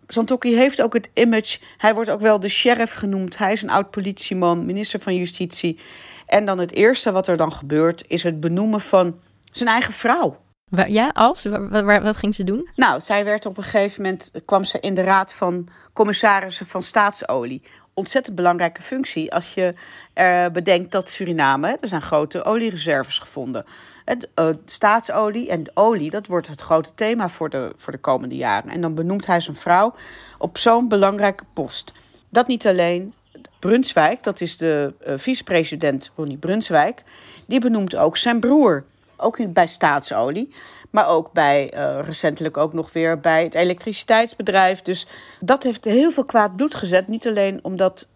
Santokki 0.07 0.55
heeft 0.55 0.81
ook 0.81 0.93
het 0.93 1.09
image. 1.13 1.57
Hij 1.77 1.93
wordt 1.93 2.09
ook 2.09 2.19
wel 2.19 2.39
de 2.39 2.49
sheriff 2.49 2.93
genoemd. 2.93 3.37
Hij 3.37 3.51
is 3.51 3.61
een 3.61 3.69
oud 3.69 3.91
politieman, 3.91 4.65
minister 4.65 4.99
van 4.99 5.15
Justitie. 5.15 5.79
En 6.25 6.45
dan 6.45 6.59
het 6.59 6.73
eerste 6.73 7.11
wat 7.11 7.27
er 7.27 7.37
dan 7.37 7.53
gebeurt, 7.53 8.03
is 8.07 8.23
het 8.23 8.39
benoemen 8.39 8.81
van 8.81 9.19
zijn 9.51 9.69
eigen 9.69 9.93
vrouw. 9.93 10.37
Ja, 10.69 11.09
als? 11.13 11.45
Wat, 11.69 12.17
ging 12.17 12.35
ze 12.35 12.43
doen? 12.43 12.69
Nou, 12.75 13.01
zij 13.01 13.25
werd 13.25 13.45
op 13.45 13.57
een 13.57 13.63
gegeven 13.63 14.03
moment, 14.03 14.31
kwam 14.45 14.63
ze 14.63 14.79
in 14.79 14.93
de 14.93 15.03
raad 15.03 15.33
van 15.33 15.67
commissarissen 15.93 16.65
van 16.65 16.81
staatsolie. 16.81 17.61
Ontzettend 17.93 18.35
belangrijke 18.35 18.81
functie 18.81 19.33
als 19.33 19.53
je 19.53 19.73
uh, 20.15 20.45
bedenkt 20.47 20.91
dat 20.91 21.09
Suriname, 21.09 21.77
er 21.79 21.87
zijn 21.87 22.01
grote 22.01 22.43
oliereserves 22.43 23.19
gevonden. 23.19 23.65
Het, 24.05 24.29
uh, 24.35 24.49
staatsolie 24.65 25.49
en 25.49 25.63
olie, 25.73 26.09
dat 26.09 26.27
wordt 26.27 26.47
het 26.47 26.61
grote 26.61 26.93
thema 26.95 27.29
voor 27.29 27.49
de, 27.49 27.71
voor 27.75 27.93
de 27.93 27.99
komende 27.99 28.35
jaren. 28.35 28.69
En 28.69 28.81
dan 28.81 28.95
benoemt 28.95 29.25
hij 29.25 29.39
zijn 29.39 29.55
vrouw 29.55 29.95
op 30.37 30.57
zo'n 30.57 30.87
belangrijke 30.87 31.43
post. 31.53 31.93
Dat 32.29 32.47
niet 32.47 32.67
alleen. 32.67 33.13
Brunswijk, 33.59 34.23
dat 34.23 34.41
is 34.41 34.57
de 34.57 34.93
uh, 35.07 35.13
vicepresident 35.17 36.11
Ronnie 36.15 36.37
Brunswijk, 36.37 37.03
die 37.47 37.59
benoemt 37.59 37.95
ook 37.95 38.17
zijn 38.17 38.39
broer. 38.39 38.83
Ook 39.17 39.53
bij 39.53 39.67
staatsolie. 39.67 40.53
Maar 40.89 41.07
ook 41.07 41.31
bij, 41.31 41.73
uh, 41.73 41.99
recentelijk 42.05 42.57
ook 42.57 42.73
nog 42.73 42.93
weer 42.93 43.19
bij 43.19 43.43
het 43.43 43.55
elektriciteitsbedrijf. 43.55 44.81
Dus 44.81 45.07
dat 45.39 45.63
heeft 45.63 45.85
heel 45.85 46.11
veel 46.11 46.25
kwaad 46.25 46.55
bloed 46.55 46.75
gezet. 46.75 47.07
Niet 47.07 47.27
alleen 47.27 47.59
omdat, 47.61 48.07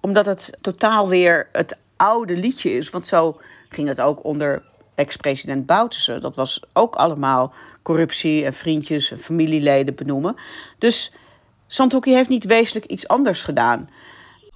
omdat 0.00 0.26
het 0.26 0.56
totaal 0.60 1.08
weer 1.08 1.48
het 1.52 1.80
oude 1.96 2.36
liedje 2.36 2.70
is. 2.70 2.90
Want 2.90 3.06
zo 3.06 3.40
ging 3.68 3.88
het 3.88 4.00
ook 4.00 4.24
onder 4.24 4.62
ex-president 4.94 5.66
Bouterse. 5.66 6.18
Dat 6.18 6.36
was 6.36 6.62
ook 6.72 6.94
allemaal 6.94 7.52
corruptie 7.82 8.44
en 8.44 8.52
vriendjes 8.52 9.10
en 9.10 9.18
familieleden 9.18 9.94
benoemen. 9.94 10.36
Dus 10.78 11.12
Santokki 11.66 12.14
heeft 12.14 12.28
niet 12.28 12.44
wezenlijk 12.44 12.86
iets 12.86 13.08
anders 13.08 13.42
gedaan. 13.42 13.88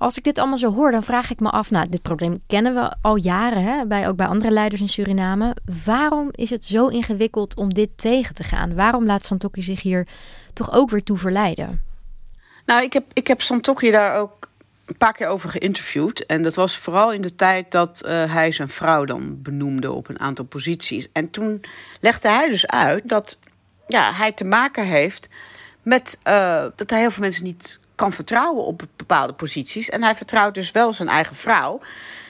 Als 0.04 0.16
ik 0.16 0.24
dit 0.24 0.38
allemaal 0.38 0.58
zo 0.58 0.74
hoor, 0.74 0.90
dan 0.90 1.02
vraag 1.02 1.30
ik 1.30 1.40
me 1.40 1.50
af, 1.50 1.70
nou, 1.70 1.88
dit 1.88 2.02
probleem 2.02 2.42
kennen 2.46 2.74
we 2.74 2.94
al 3.00 3.16
jaren, 3.16 3.62
hè, 3.62 3.86
bij, 3.86 4.08
ook 4.08 4.16
bij 4.16 4.26
andere 4.26 4.50
leiders 4.50 4.80
in 4.80 4.88
Suriname. 4.88 5.56
Waarom 5.84 6.28
is 6.30 6.50
het 6.50 6.64
zo 6.64 6.86
ingewikkeld 6.86 7.56
om 7.56 7.74
dit 7.74 7.88
tegen 7.96 8.34
te 8.34 8.42
gaan? 8.42 8.74
Waarom 8.74 9.06
laat 9.06 9.24
Santokki 9.24 9.62
zich 9.62 9.82
hier 9.82 10.06
toch 10.52 10.72
ook 10.72 10.90
weer 10.90 11.02
toe 11.02 11.18
verleiden? 11.18 11.82
Nou, 12.66 12.82
ik 12.82 12.92
heb, 12.92 13.04
ik 13.12 13.26
heb 13.26 13.40
Santokki 13.40 13.90
daar 13.90 14.18
ook 14.18 14.48
een 14.84 14.96
paar 14.96 15.12
keer 15.12 15.26
over 15.26 15.50
geïnterviewd. 15.50 16.26
En 16.26 16.42
dat 16.42 16.54
was 16.54 16.78
vooral 16.78 17.12
in 17.12 17.20
de 17.20 17.34
tijd 17.34 17.70
dat 17.70 18.02
uh, 18.06 18.32
hij 18.32 18.52
zijn 18.52 18.68
vrouw 18.68 19.04
dan 19.04 19.42
benoemde 19.42 19.92
op 19.92 20.08
een 20.08 20.20
aantal 20.20 20.44
posities. 20.44 21.08
En 21.12 21.30
toen 21.30 21.64
legde 22.00 22.28
hij 22.28 22.48
dus 22.48 22.66
uit 22.66 23.08
dat 23.08 23.38
ja, 23.86 24.12
hij 24.12 24.32
te 24.32 24.44
maken 24.44 24.86
heeft 24.86 25.28
met 25.82 26.20
uh, 26.28 26.64
dat 26.76 26.90
hij 26.90 27.00
heel 27.00 27.10
veel 27.10 27.22
mensen 27.22 27.44
niet 27.44 27.78
kan 27.94 28.12
vertrouwen 28.12 28.64
op 28.64 28.82
bepaalde 28.96 29.32
posities. 29.32 29.88
En 29.90 30.02
hij 30.02 30.14
vertrouwt 30.14 30.54
dus 30.54 30.70
wel 30.70 30.92
zijn 30.92 31.08
eigen 31.08 31.36
vrouw. 31.36 31.80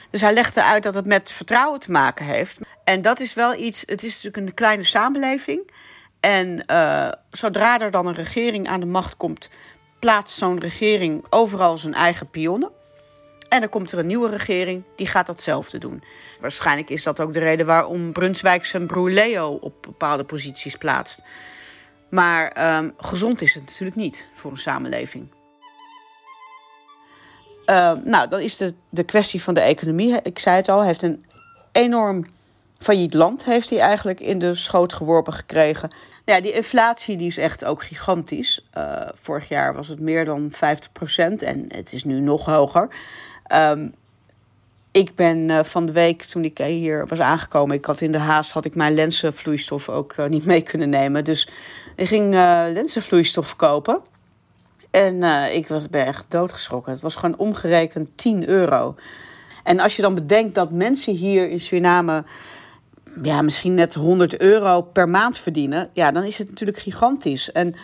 Dus 0.09 0.21
hij 0.21 0.33
legde 0.33 0.63
uit 0.63 0.83
dat 0.83 0.95
het 0.95 1.05
met 1.05 1.31
vertrouwen 1.31 1.79
te 1.79 1.91
maken 1.91 2.25
heeft. 2.25 2.59
En 2.83 3.01
dat 3.01 3.19
is 3.19 3.33
wel 3.33 3.55
iets. 3.55 3.83
Het 3.85 4.03
is 4.03 4.13
natuurlijk 4.13 4.47
een 4.47 4.53
kleine 4.53 4.83
samenleving. 4.83 5.71
En 6.19 6.63
uh, 6.71 7.11
zodra 7.31 7.79
er 7.79 7.91
dan 7.91 8.07
een 8.07 8.13
regering 8.13 8.67
aan 8.67 8.79
de 8.79 8.85
macht 8.85 9.17
komt, 9.17 9.49
plaatst 9.99 10.37
zo'n 10.37 10.59
regering 10.59 11.25
overal 11.29 11.77
zijn 11.77 11.93
eigen 11.93 12.29
pionnen. 12.29 12.71
En 13.49 13.59
dan 13.59 13.69
komt 13.69 13.91
er 13.91 13.99
een 13.99 14.07
nieuwe 14.07 14.29
regering, 14.29 14.83
die 14.95 15.07
gaat 15.07 15.25
datzelfde 15.25 15.77
doen. 15.77 16.03
Waarschijnlijk 16.39 16.89
is 16.89 17.03
dat 17.03 17.19
ook 17.19 17.33
de 17.33 17.39
reden 17.39 17.65
waarom 17.65 18.11
Brunswijk 18.11 18.65
zijn 18.65 18.87
broer 18.87 19.09
Leo 19.09 19.53
op 19.61 19.73
bepaalde 19.81 20.23
posities 20.23 20.75
plaatst. 20.75 21.21
Maar 22.09 22.75
um, 22.77 22.93
gezond 22.97 23.41
is 23.41 23.53
het 23.53 23.65
natuurlijk 23.65 23.97
niet 23.97 24.25
voor 24.33 24.51
een 24.51 24.57
samenleving. 24.57 25.27
Uh, 27.65 27.91
nou, 28.03 28.29
dan 28.29 28.39
is 28.39 28.57
de, 28.57 28.73
de 28.89 29.03
kwestie 29.03 29.41
van 29.43 29.53
de 29.53 29.59
economie. 29.59 30.21
Ik 30.23 30.39
zei 30.39 30.55
het 30.55 30.69
al, 30.69 30.83
heeft 30.83 31.01
een 31.01 31.25
enorm 31.71 32.25
failliet 32.85 33.13
land 33.13 33.45
heeft 33.45 33.69
hij 33.69 33.79
eigenlijk 33.79 34.19
in 34.19 34.39
de 34.39 34.53
schoot 34.53 34.93
geworpen 34.93 35.33
gekregen. 35.33 35.89
Ja, 36.25 36.41
die 36.41 36.51
inflatie 36.51 37.17
die 37.17 37.27
is 37.27 37.37
echt 37.37 37.65
ook 37.65 37.83
gigantisch. 37.83 38.65
Uh, 38.77 39.01
vorig 39.13 39.47
jaar 39.47 39.73
was 39.73 39.87
het 39.87 39.99
meer 39.99 40.25
dan 40.25 40.51
50% 40.51 40.55
en 41.37 41.65
het 41.67 41.93
is 41.93 42.03
nu 42.03 42.19
nog 42.19 42.45
hoger. 42.45 42.87
Um, 43.53 43.93
ik 44.91 45.15
ben 45.15 45.49
uh, 45.49 45.63
van 45.63 45.85
de 45.85 45.91
week, 45.91 46.23
toen 46.23 46.43
ik 46.43 46.57
hier 46.57 47.07
was 47.07 47.19
aangekomen... 47.19 47.75
ik 47.75 47.85
had 47.85 48.01
in 48.01 48.11
de 48.11 48.17
haast 48.17 48.51
had 48.51 48.65
ik 48.65 48.75
mijn 48.75 48.93
lenzenvloeistof 48.93 49.89
ook 49.89 50.15
niet 50.27 50.45
mee 50.45 50.61
kunnen 50.61 50.89
nemen. 50.89 51.23
Dus 51.23 51.49
ik 51.95 52.07
ging 52.07 52.33
lenzenvloeistof 52.73 53.55
kopen... 53.55 54.01
En 54.95 55.15
uh, 55.15 55.55
ik 55.55 55.67
was, 55.67 55.89
ben 55.89 56.05
echt 56.05 56.31
doodgeschrokken. 56.31 56.91
Het 56.91 57.01
was 57.01 57.15
gewoon 57.15 57.37
omgerekend 57.37 58.17
10 58.17 58.47
euro. 58.47 58.95
En 59.63 59.79
als 59.79 59.95
je 59.95 60.01
dan 60.01 60.15
bedenkt 60.15 60.55
dat 60.55 60.71
mensen 60.71 61.13
hier 61.13 61.49
in 61.49 61.59
Suriname 61.59 62.23
ja, 63.21 63.41
misschien 63.41 63.73
net 63.73 63.93
100 63.93 64.37
euro 64.37 64.81
per 64.81 65.09
maand 65.09 65.37
verdienen, 65.37 65.89
ja, 65.93 66.11
dan 66.11 66.23
is 66.23 66.37
het 66.37 66.49
natuurlijk 66.49 66.77
gigantisch. 66.77 67.51
En 67.51 67.75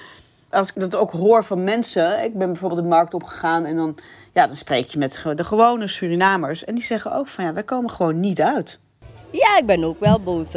als 0.50 0.70
ik 0.70 0.82
dat 0.82 0.96
ook 0.96 1.12
hoor 1.12 1.44
van 1.44 1.64
mensen, 1.64 2.24
ik 2.24 2.38
ben 2.38 2.48
bijvoorbeeld 2.48 2.82
de 2.82 2.88
markt 2.88 3.14
opgegaan 3.14 3.66
en 3.66 3.76
dan, 3.76 3.98
ja, 4.34 4.48
dan 4.48 4.56
spreek 4.56 4.88
je 4.88 5.00
met 5.00 5.24
de 5.36 5.44
gewone 5.44 5.88
Surinamers. 5.88 6.66
En 6.66 6.76
die 6.76 6.84
zeggen 6.84 7.14
ook 7.14 7.28
van 7.28 7.44
ja, 7.44 7.54
wij 7.54 7.64
komen 7.64 7.90
gewoon 7.90 8.20
niet 8.20 8.42
uit. 8.42 8.80
Ja, 9.32 9.58
ik 9.58 9.66
ben 9.66 9.84
ook 9.84 10.00
wel 10.00 10.20
boos. 10.20 10.52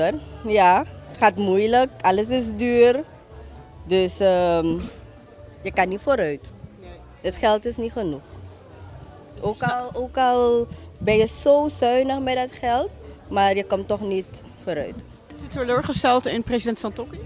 Ja, 0.47 0.85
het 1.09 1.19
gaat 1.19 1.37
moeilijk, 1.37 1.91
alles 2.01 2.29
is 2.29 2.57
duur. 2.57 3.03
Dus 3.87 4.21
um, 4.21 4.81
je 5.65 5.73
kan 5.73 5.89
niet 5.89 6.01
vooruit. 6.01 6.53
Het 7.21 7.37
geld 7.37 7.65
is 7.65 7.77
niet 7.77 7.93
genoeg. 7.93 8.23
Ook 9.41 9.63
al, 9.63 9.91
ook 9.95 10.17
al 10.17 10.67
ben 10.99 11.17
je 11.17 11.27
zo 11.27 11.69
zuinig 11.69 12.21
met 12.21 12.37
dat 12.37 12.53
geld, 12.53 12.91
maar 13.31 13.57
je 13.57 13.65
komt 13.65 13.89
toch 13.89 14.01
niet 14.01 14.43
vooruit. 14.63 14.95
Bent 15.27 15.43
u 15.43 15.49
teleurgesteld 15.49 16.27
in 16.27 16.43
president 16.43 16.79
Santokki? 16.79 17.19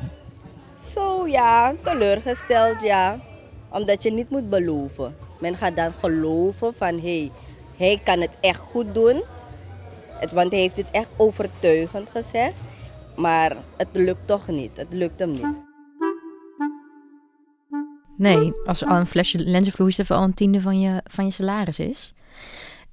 Zo 0.95 1.27
ja, 1.27 1.75
teleurgesteld 1.83 2.83
ja. 2.83 3.21
Omdat 3.69 4.03
je 4.03 4.13
niet 4.13 4.31
moet 4.31 4.51
beloven. 4.51 5.17
Men 5.41 5.57
gaat 5.57 5.77
dan 5.77 5.93
geloven 5.93 6.75
van 6.75 6.95
hé, 6.95 7.19
hey, 7.19 7.33
hij 7.77 8.01
kan 8.05 8.21
het 8.21 8.31
echt 8.41 8.61
goed 8.61 8.95
doen. 8.95 9.23
Het, 10.07 10.33
want 10.33 10.51
hij 10.51 10.61
heeft 10.61 10.77
het 10.77 10.91
echt 10.91 11.09
overtuigend 11.17 12.11
gezegd. 12.11 12.55
Maar 13.17 13.57
het 13.77 13.89
lukt 13.93 14.27
toch 14.27 14.49
niet. 14.49 14.77
Het 14.77 14.93
lukt 14.93 15.19
hem 15.19 15.33
niet. 15.33 15.68
Nee, 18.19 18.53
als 18.65 18.85
al 18.85 18.97
een 18.97 19.07
flesje 19.07 19.39
lenzenvloeistof 19.39 20.11
al 20.11 20.23
een 20.23 20.35
tiende 20.35 20.61
van 20.61 20.81
je, 20.81 21.03
van 21.05 21.25
je 21.25 21.31
salaris 21.31 21.79
is. 21.79 22.15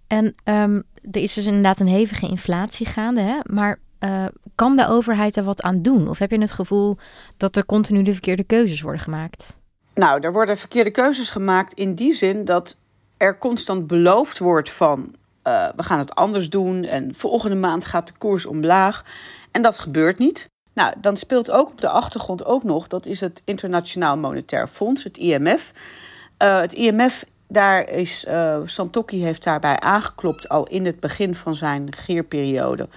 En 0.07 0.35
um, 0.43 0.83
er 1.11 1.21
is 1.21 1.33
dus 1.33 1.45
inderdaad 1.45 1.79
een 1.79 1.87
hevige 1.87 2.27
inflatie 2.27 2.85
gaande. 2.85 3.21
Hè? 3.21 3.39
Maar 3.43 3.79
uh, 3.99 4.25
kan 4.55 4.75
de 4.75 4.87
overheid 4.87 5.35
er 5.35 5.43
wat 5.43 5.61
aan 5.61 5.81
doen? 5.81 6.09
Of 6.09 6.19
heb 6.19 6.31
je 6.31 6.39
het 6.39 6.51
gevoel 6.51 6.97
dat 7.37 7.55
er 7.55 7.65
continu 7.65 8.03
de 8.03 8.11
verkeerde 8.11 8.43
keuzes 8.43 8.81
worden 8.81 9.01
gemaakt? 9.01 9.59
Nou, 9.93 10.19
er 10.19 10.33
worden 10.33 10.57
verkeerde 10.57 10.91
keuzes 10.91 11.29
gemaakt 11.29 11.73
in 11.73 11.95
die 11.95 12.13
zin 12.13 12.45
dat 12.45 12.77
er 13.17 13.37
constant 13.37 13.87
beloofd 13.87 14.39
wordt 14.39 14.71
van... 14.71 15.15
Uh, 15.47 15.67
we 15.75 15.83
gaan 15.83 15.99
het 15.99 16.15
anders 16.15 16.49
doen 16.49 16.83
en 16.83 17.15
volgende 17.15 17.55
maand 17.55 17.85
gaat 17.85 18.07
de 18.07 18.13
koers 18.17 18.45
omlaag. 18.45 19.05
En 19.51 19.61
dat 19.61 19.79
gebeurt 19.79 20.17
niet. 20.17 20.47
Nou, 20.75 20.93
dan 20.97 21.17
speelt 21.17 21.51
ook 21.51 21.71
op 21.71 21.81
de 21.81 21.89
achtergrond 21.89 22.45
ook 22.45 22.63
nog, 22.63 22.87
dat 22.87 23.05
is 23.05 23.19
het 23.19 23.41
Internationaal 23.45 24.17
Monetair 24.17 24.67
Fonds, 24.67 25.03
het 25.03 25.17
IMF. 25.17 25.71
Uh, 26.43 26.59
het 26.59 26.73
IMF, 26.73 27.25
daar 27.47 27.89
is, 27.89 28.25
uh, 28.25 28.59
Santokki 28.65 29.23
heeft 29.23 29.43
daarbij 29.43 29.79
aangeklopt 29.79 30.49
al 30.49 30.67
in 30.67 30.85
het 30.85 30.99
begin 30.99 31.35
van 31.35 31.55
zijn 31.55 31.89
regeerperiode 31.89 32.89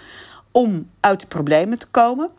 om 0.51 0.91
uit 1.01 1.21
de 1.21 1.27
problemen 1.27 1.79
te 1.79 1.87
komen, 1.87 2.31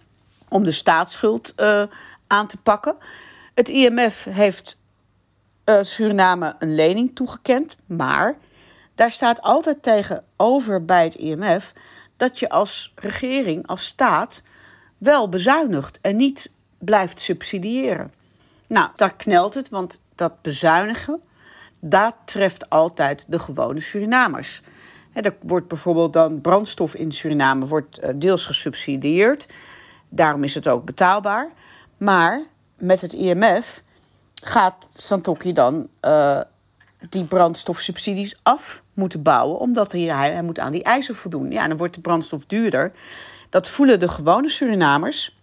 om 0.48 0.64
de 0.64 0.72
staatsschuld 0.72 1.54
uh, 1.58 1.84
aan 2.28 2.48
te 2.48 2.58
pakken. 2.58 2.96
Het 3.54 3.70
IMF 3.70 4.24
heeft 4.24 4.78
Suriname 5.82 6.56
een 6.60 6.76
lening 6.76 7.16
toegekend, 7.16 7.78
maar 7.86 8.38
daar 8.96 9.12
staat 9.12 9.42
altijd 9.42 9.84
tegenover 9.84 10.86
bij 10.86 11.04
het 11.04 11.16
IMF 11.16 11.74
dat 12.18 12.40
je 12.40 12.50
als 12.50 12.94
regering, 12.96 13.68
als 13.68 13.86
staat 13.86 14.42
wel 15.00 15.30
bezuinigt 15.30 16.00
en 16.02 16.16
niet 16.16 16.52
blijft 16.78 17.22
subsidiëren. 17.22 18.14
Nou, 18.68 18.90
daar 18.96 19.14
knelt 19.14 19.54
het, 19.54 19.70
want 19.70 20.00
dat 20.16 20.42
bezuinigen, 20.42 21.22
dat 21.80 22.16
treft 22.26 22.70
altijd 22.70 23.26
de 23.28 23.40
gewone 23.40 23.80
Surinamers. 23.80 24.62
er 25.14 25.36
wordt 25.42 25.68
bijvoorbeeld 25.68 26.14
dan 26.14 26.42
brandstof 26.42 26.96
in 26.96 27.12
Suriname 27.12 27.66
wordt 27.66 27.98
eh, 27.98 28.10
deels 28.16 28.46
gesubsidieerd. 28.46 29.54
Daarom 30.10 30.44
is 30.44 30.56
het 30.56 30.68
ook 30.68 30.86
betaalbaar. 30.86 31.50
Maar 31.98 32.42
met 32.78 33.02
het 33.02 33.14
IMF 33.14 33.82
gaat 34.44 34.88
Santokki 34.94 35.54
dan 35.54 35.88
uh, 36.02 36.40
die 37.10 37.26
brandstofsubsidies 37.26 38.40
af 38.44 38.82
moeten 38.94 39.22
bouwen, 39.22 39.60
omdat 39.60 39.92
hij, 39.92 40.02
hij 40.02 40.42
moet 40.42 40.60
aan 40.60 40.72
die 40.72 40.84
eisen 40.84 41.16
voldoen. 41.16 41.52
Ja, 41.52 41.68
dan 41.68 41.78
wordt 41.78 41.96
de 41.96 42.02
brandstof 42.02 42.46
duurder. 42.46 42.92
Dat 43.50 43.70
voelen 43.70 44.00
de 44.00 44.08
gewone 44.08 44.50
Surinamers. 44.50 45.38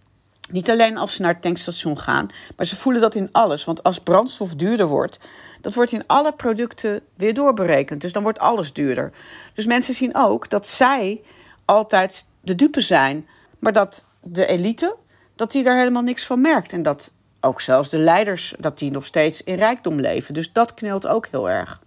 Niet 0.50 0.70
alleen 0.70 0.96
als 0.96 1.14
ze 1.14 1.22
naar 1.22 1.32
het 1.32 1.42
tankstation 1.42 1.98
gaan, 1.98 2.28
maar 2.56 2.66
ze 2.66 2.76
voelen 2.76 3.00
dat 3.00 3.14
in 3.14 3.28
alles. 3.32 3.64
Want 3.64 3.82
als 3.82 4.00
brandstof 4.00 4.54
duurder 4.54 4.86
wordt, 4.86 5.18
dat 5.60 5.74
wordt 5.74 5.92
in 5.92 6.06
alle 6.06 6.32
producten 6.32 7.00
weer 7.14 7.34
doorberekend. 7.34 8.00
Dus 8.00 8.12
dan 8.12 8.22
wordt 8.22 8.38
alles 8.38 8.72
duurder. 8.72 9.12
Dus 9.54 9.66
mensen 9.66 9.94
zien 9.94 10.16
ook 10.16 10.50
dat 10.50 10.66
zij 10.66 11.22
altijd 11.64 12.28
de 12.40 12.54
dupe 12.54 12.80
zijn, 12.80 13.28
maar 13.58 13.72
dat 13.72 14.04
de 14.22 14.46
elite, 14.46 14.96
dat 15.36 15.52
die 15.52 15.62
daar 15.62 15.78
helemaal 15.78 16.02
niks 16.02 16.26
van 16.26 16.40
merkt. 16.40 16.72
En 16.72 16.82
dat 16.82 17.10
ook 17.40 17.60
zelfs 17.60 17.88
de 17.88 17.98
leiders, 17.98 18.54
dat 18.58 18.78
die 18.78 18.90
nog 18.90 19.04
steeds 19.04 19.42
in 19.42 19.54
rijkdom 19.54 20.00
leven. 20.00 20.34
Dus 20.34 20.52
dat 20.52 20.74
knelt 20.74 21.06
ook 21.06 21.26
heel 21.30 21.50
erg. 21.50 21.82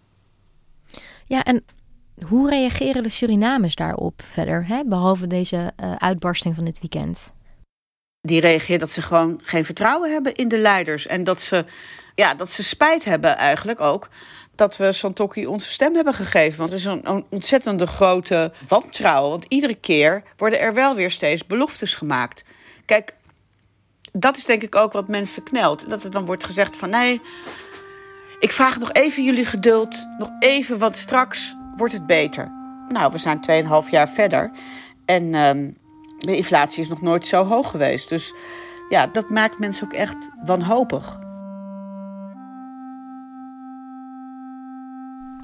Ja, 1.26 1.44
en 1.44 1.66
hoe 2.28 2.50
reageren 2.50 3.04
de 3.04 3.10
Surinamers 3.10 3.76
daarop 3.76 4.22
verder, 4.22 4.68
hè? 4.68 4.84
behalve 4.86 5.28
deze 5.28 5.74
uh, 5.84 5.96
uitbarsting 5.96 6.56
van 6.56 6.66
dit 6.66 6.80
weekend? 6.80 7.34
Die 8.22 8.42
reageren 8.42 8.80
dat 8.80 8.92
ze 8.92 9.02
gewoon 9.02 9.40
geen 9.44 9.66
vertrouwen 9.66 10.12
hebben 10.12 10.34
in 10.34 10.48
de 10.48 10.58
leiders. 10.58 11.08
En 11.08 11.24
dat 11.24 11.42
ze, 11.42 11.66
ja, 12.16 12.34
dat 12.34 12.52
ze 12.52 12.64
spijt 12.64 13.06
hebben 13.06 13.38
eigenlijk 13.38 13.82
ook 13.82 14.10
dat 14.56 14.78
we 14.78 14.92
Santoki 14.92 15.48
onze 15.48 15.72
stem 15.72 15.96
hebben 15.96 16.14
gegeven. 16.14 16.58
Want 16.58 16.70
het 16.70 16.80
is 16.80 16.86
een, 16.86 17.10
een 17.10 17.26
ontzettende 17.30 17.88
grote 17.88 18.52
wantrouwen. 18.68 19.30
Want 19.30 19.46
iedere 19.48 19.76
keer 19.76 20.24
worden 20.38 20.60
er 20.60 20.74
wel 20.74 20.96
weer 20.96 21.12
steeds 21.12 21.48
beloftes 21.48 21.96
gemaakt. 21.96 22.44
Kijk, 22.86 23.14
dat 24.12 24.38
is 24.38 24.46
denk 24.46 24.62
ik 24.62 24.76
ook 24.76 24.92
wat 24.92 25.08
mensen 25.08 25.44
knelt. 25.44 25.90
Dat 25.90 26.04
er 26.04 26.12
dan 26.12 26.26
wordt 26.26 26.44
gezegd 26.44 26.78
van 26.78 26.90
nee, 26.90 27.22
ik 28.40 28.52
vraag 28.52 28.80
nog 28.80 28.94
even 28.94 29.24
jullie 29.24 29.46
geduld. 29.46 30.08
Nog 30.18 30.30
even, 30.40 30.78
want 30.78 30.98
straks 30.98 31.56
wordt 31.80 31.94
het 31.94 32.06
beter. 32.06 32.52
Nou, 32.90 33.12
we 33.12 33.18
zijn 33.18 33.40
2,5 33.84 33.90
jaar 33.90 34.10
verder. 34.10 34.52
En 35.06 35.34
ehm, 35.34 35.72
de 36.18 36.36
inflatie 36.36 36.82
is 36.82 36.90
nog 36.90 37.02
nooit 37.02 37.26
zo 37.26 37.46
hoog 37.46 37.70
geweest. 37.70 38.10
Dus 38.10 38.34
ja, 38.90 39.08
dat 39.08 39.30
maakt 39.30 39.60
mensen 39.60 39.86
ook 39.86 39.94
echt 39.94 40.30
wanhopig. 40.46 41.20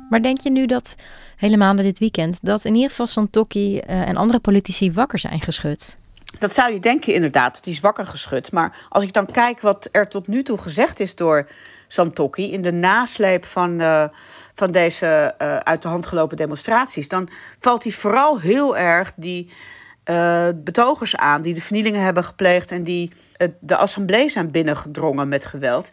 Maar 0.09 0.21
denk 0.21 0.39
je 0.41 0.51
nu 0.51 0.65
dat, 0.65 0.95
helemaal 1.35 1.73
na 1.73 1.81
dit 1.81 1.99
weekend, 1.99 2.39
dat 2.41 2.65
in 2.65 2.73
ieder 2.73 2.89
geval 2.89 3.07
Santokki 3.07 3.75
uh, 3.75 3.81
en 4.07 4.15
andere 4.15 4.39
politici 4.39 4.91
wakker 4.91 5.19
zijn 5.19 5.41
geschud? 5.41 5.97
Dat 6.39 6.53
zou 6.53 6.73
je 6.73 6.79
denken 6.79 7.13
inderdaad, 7.13 7.63
die 7.63 7.73
is 7.73 7.79
wakker 7.79 8.05
geschud. 8.05 8.51
Maar 8.51 8.85
als 8.89 9.03
ik 9.03 9.13
dan 9.13 9.25
kijk 9.25 9.61
wat 9.61 9.89
er 9.91 10.07
tot 10.07 10.27
nu 10.27 10.43
toe 10.43 10.57
gezegd 10.57 10.99
is 10.99 11.15
door 11.15 11.47
Santokki 11.87 12.51
in 12.51 12.61
de 12.61 12.71
nasleep 12.71 13.45
van, 13.45 13.81
uh, 13.81 14.05
van 14.53 14.71
deze 14.71 15.35
uh, 15.41 15.57
uit 15.57 15.81
de 15.81 15.87
hand 15.87 16.05
gelopen 16.05 16.37
demonstraties, 16.37 17.07
dan 17.07 17.29
valt 17.59 17.83
hij 17.83 17.91
vooral 17.91 18.39
heel 18.39 18.77
erg 18.77 19.13
die 19.15 19.53
uh, 20.05 20.47
betogers 20.55 21.15
aan 21.15 21.41
die 21.41 21.53
de 21.53 21.61
vernielingen 21.61 22.01
hebben 22.01 22.23
gepleegd 22.23 22.71
en 22.71 22.83
die 22.83 23.11
de 23.59 23.75
assemblee 23.75 24.29
zijn 24.29 24.51
binnengedrongen 24.51 25.27
met 25.27 25.45
geweld. 25.45 25.91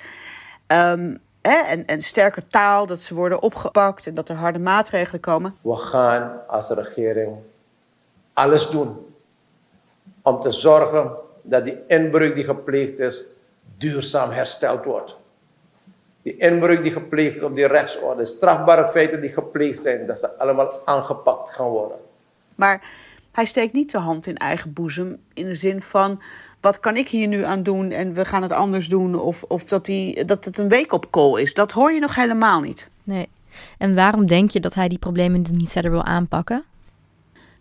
Um, 0.66 1.18
hè, 1.42 1.56
en, 1.56 1.86
en 1.86 2.00
sterke 2.00 2.46
taal, 2.46 2.86
dat 2.86 3.00
ze 3.00 3.14
worden 3.14 3.42
opgepakt 3.42 4.06
en 4.06 4.14
dat 4.14 4.28
er 4.28 4.36
harde 4.36 4.58
maatregelen 4.58 5.20
komen. 5.20 5.56
We 5.60 5.76
gaan 5.76 6.46
als 6.48 6.70
regering 6.70 7.36
alles 8.32 8.70
doen 8.70 9.11
om 10.22 10.40
te 10.40 10.50
zorgen 10.50 11.10
dat 11.42 11.64
die 11.64 11.78
inbreuk 11.86 12.34
die 12.34 12.44
gepleegd 12.44 12.98
is 12.98 13.24
duurzaam 13.78 14.30
hersteld 14.30 14.84
wordt. 14.84 15.16
Die 16.22 16.36
inbreuk 16.36 16.82
die 16.82 16.92
gepleegd 16.92 17.36
is 17.36 17.42
op 17.42 17.56
die 17.56 17.66
rechtsorde, 17.66 18.24
strafbare 18.24 18.90
feiten 18.90 19.20
die 19.20 19.32
gepleegd 19.32 19.78
zijn, 19.78 20.06
dat 20.06 20.18
ze 20.18 20.38
allemaal 20.38 20.72
aangepakt 20.84 21.50
gaan 21.50 21.68
worden. 21.68 21.96
Maar 22.54 22.82
hij 23.32 23.44
steekt 23.44 23.72
niet 23.72 23.90
de 23.90 23.98
hand 23.98 24.26
in 24.26 24.36
eigen 24.36 24.72
boezem 24.72 25.18
in 25.34 25.46
de 25.46 25.54
zin 25.54 25.82
van 25.82 26.22
wat 26.60 26.80
kan 26.80 26.96
ik 26.96 27.08
hier 27.08 27.28
nu 27.28 27.44
aan 27.44 27.62
doen 27.62 27.90
en 27.90 28.14
we 28.14 28.24
gaan 28.24 28.42
het 28.42 28.52
anders 28.52 28.88
doen. 28.88 29.20
Of, 29.20 29.42
of 29.42 29.64
dat, 29.64 29.84
die, 29.84 30.24
dat 30.24 30.44
het 30.44 30.58
een 30.58 30.68
week 30.68 30.92
op 30.92 31.10
call 31.10 31.40
is. 31.40 31.54
Dat 31.54 31.72
hoor 31.72 31.92
je 31.92 32.00
nog 32.00 32.14
helemaal 32.14 32.60
niet. 32.60 32.90
Nee. 33.04 33.28
En 33.78 33.94
waarom 33.94 34.26
denk 34.26 34.50
je 34.50 34.60
dat 34.60 34.74
hij 34.74 34.88
die 34.88 34.98
problemen 34.98 35.44
niet 35.50 35.72
verder 35.72 35.90
wil 35.90 36.04
aanpakken? 36.04 36.64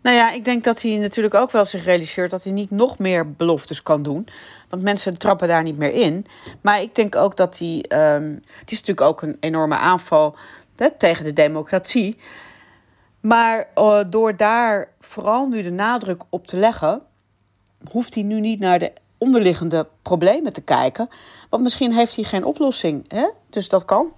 Nou 0.01 0.15
ja, 0.15 0.31
ik 0.31 0.46
denk 0.46 0.63
dat 0.63 0.81
hij 0.81 0.98
natuurlijk 0.98 1.35
ook 1.35 1.51
wel 1.51 1.66
zich 1.66 1.83
realiseert 1.83 2.31
dat 2.31 2.44
hij 2.44 2.53
niet 2.53 2.72
nog 2.72 2.98
meer 2.98 3.31
beloftes 3.31 3.83
kan 3.83 4.03
doen. 4.03 4.27
Want 4.70 4.83
mensen 4.83 5.18
trappen 5.18 5.48
daar 5.48 5.64
niet 5.64 5.77
meer 5.77 5.94
in. 5.94 6.25
Maar 6.61 6.81
ik 6.81 6.96
denk 6.96 7.16
ook 7.16 7.37
dat 7.37 7.59
hij. 7.59 7.85
Um, 8.16 8.44
het 8.59 8.72
is 8.72 8.79
natuurlijk 8.79 9.07
ook 9.07 9.22
een 9.22 9.37
enorme 9.40 9.75
aanval 9.75 10.35
tegen 10.98 11.25
de 11.25 11.33
democratie. 11.33 12.18
Maar 13.20 13.68
uh, 13.75 14.00
door 14.09 14.37
daar 14.37 14.90
vooral 15.00 15.48
nu 15.48 15.61
de 15.61 15.72
nadruk 15.72 16.24
op 16.29 16.48
te 16.48 16.57
leggen, 16.57 17.01
hoeft 17.92 18.14
hij 18.14 18.24
nu 18.24 18.40
niet 18.40 18.59
naar 18.59 18.79
de 18.79 18.92
onderliggende 19.18 19.87
problemen 20.01 20.53
te 20.53 20.61
kijken. 20.61 21.09
Want 21.50 21.64
misschien 21.64 21.94
heeft 21.94 22.16
hij 22.16 22.24
geen 22.24 22.44
oplossing. 22.44 23.05
Hè? 23.07 23.29
Dus 23.50 23.70
dat 23.70 23.85
kan. 23.85 24.14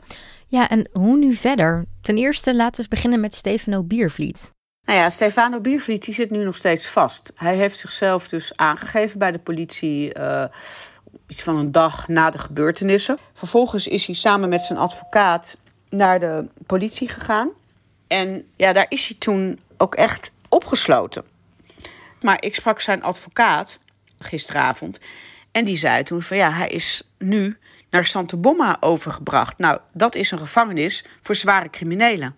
Ja, 0.47 0.69
en 0.69 0.89
hoe 0.91 1.17
nu 1.17 1.35
verder? 1.35 1.85
Ten 2.01 2.17
eerste 2.17 2.55
laten 2.55 2.71
we 2.71 2.77
eens 2.77 2.87
beginnen 2.87 3.19
met 3.19 3.33
Stefano 3.33 3.83
Biervliet. 3.83 4.51
Nou 4.85 4.99
ja, 4.99 5.09
Stefano 5.09 5.59
Biervliet 5.59 6.05
zit 6.09 6.29
nu 6.29 6.43
nog 6.43 6.55
steeds 6.55 6.87
vast. 6.87 7.31
Hij 7.35 7.55
heeft 7.55 7.77
zichzelf 7.77 8.27
dus 8.27 8.57
aangegeven 8.57 9.19
bij 9.19 9.31
de 9.31 9.39
politie 9.39 10.17
uh, 10.17 10.45
iets 11.27 11.43
van 11.43 11.57
een 11.57 11.71
dag 11.71 12.07
na 12.07 12.29
de 12.29 12.37
gebeurtenissen. 12.37 13.17
Vervolgens 13.33 13.87
is 13.87 14.05
hij 14.05 14.15
samen 14.15 14.49
met 14.49 14.61
zijn 14.61 14.79
advocaat 14.79 15.57
naar 15.89 16.19
de 16.19 16.49
politie 16.65 17.09
gegaan. 17.09 17.49
En 18.07 18.47
ja, 18.55 18.73
daar 18.73 18.85
is 18.89 19.07
hij 19.07 19.17
toen 19.19 19.59
ook 19.77 19.95
echt 19.95 20.31
opgesloten. 20.49 21.23
Maar 22.21 22.43
ik 22.43 22.55
sprak 22.55 22.81
zijn 22.81 23.03
advocaat 23.03 23.79
gisteravond. 24.19 24.99
En 25.51 25.65
die 25.65 25.77
zei 25.77 26.03
toen 26.03 26.21
van 26.21 26.37
ja, 26.37 26.51
hij 26.51 26.67
is 26.67 27.03
nu 27.17 27.57
naar 27.89 28.05
Santa 28.05 28.37
Bomma 28.37 28.77
overgebracht. 28.79 29.57
Nou, 29.57 29.79
dat 29.93 30.15
is 30.15 30.31
een 30.31 30.39
gevangenis 30.39 31.05
voor 31.21 31.35
zware 31.35 31.69
criminelen. 31.69 32.35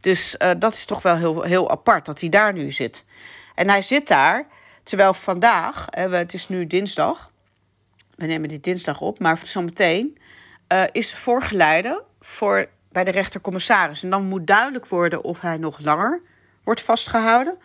Dus 0.00 0.36
uh, 0.38 0.50
dat 0.58 0.72
is 0.72 0.84
toch 0.84 1.02
wel 1.02 1.16
heel, 1.16 1.42
heel 1.42 1.70
apart 1.70 2.06
dat 2.06 2.20
hij 2.20 2.28
daar 2.28 2.52
nu 2.52 2.70
zit. 2.70 3.04
En 3.54 3.68
hij 3.68 3.82
zit 3.82 4.08
daar, 4.08 4.46
terwijl 4.82 5.14
vandaag, 5.14 5.86
het 5.90 6.34
is 6.34 6.48
nu 6.48 6.66
dinsdag. 6.66 7.32
We 8.16 8.26
nemen 8.26 8.48
dit 8.48 8.64
dinsdag 8.64 9.00
op, 9.00 9.18
maar 9.18 9.40
zometeen 9.44 10.18
uh, 10.72 10.82
is 10.92 11.14
voorgeleide 11.14 12.04
voor, 12.20 12.68
bij 12.92 13.04
de 13.04 13.10
rechtercommissaris. 13.10 14.02
En 14.02 14.10
dan 14.10 14.24
moet 14.24 14.46
duidelijk 14.46 14.86
worden 14.86 15.24
of 15.24 15.40
hij 15.40 15.56
nog 15.56 15.78
langer 15.78 16.20
wordt 16.64 16.82
vastgehouden 16.82 17.58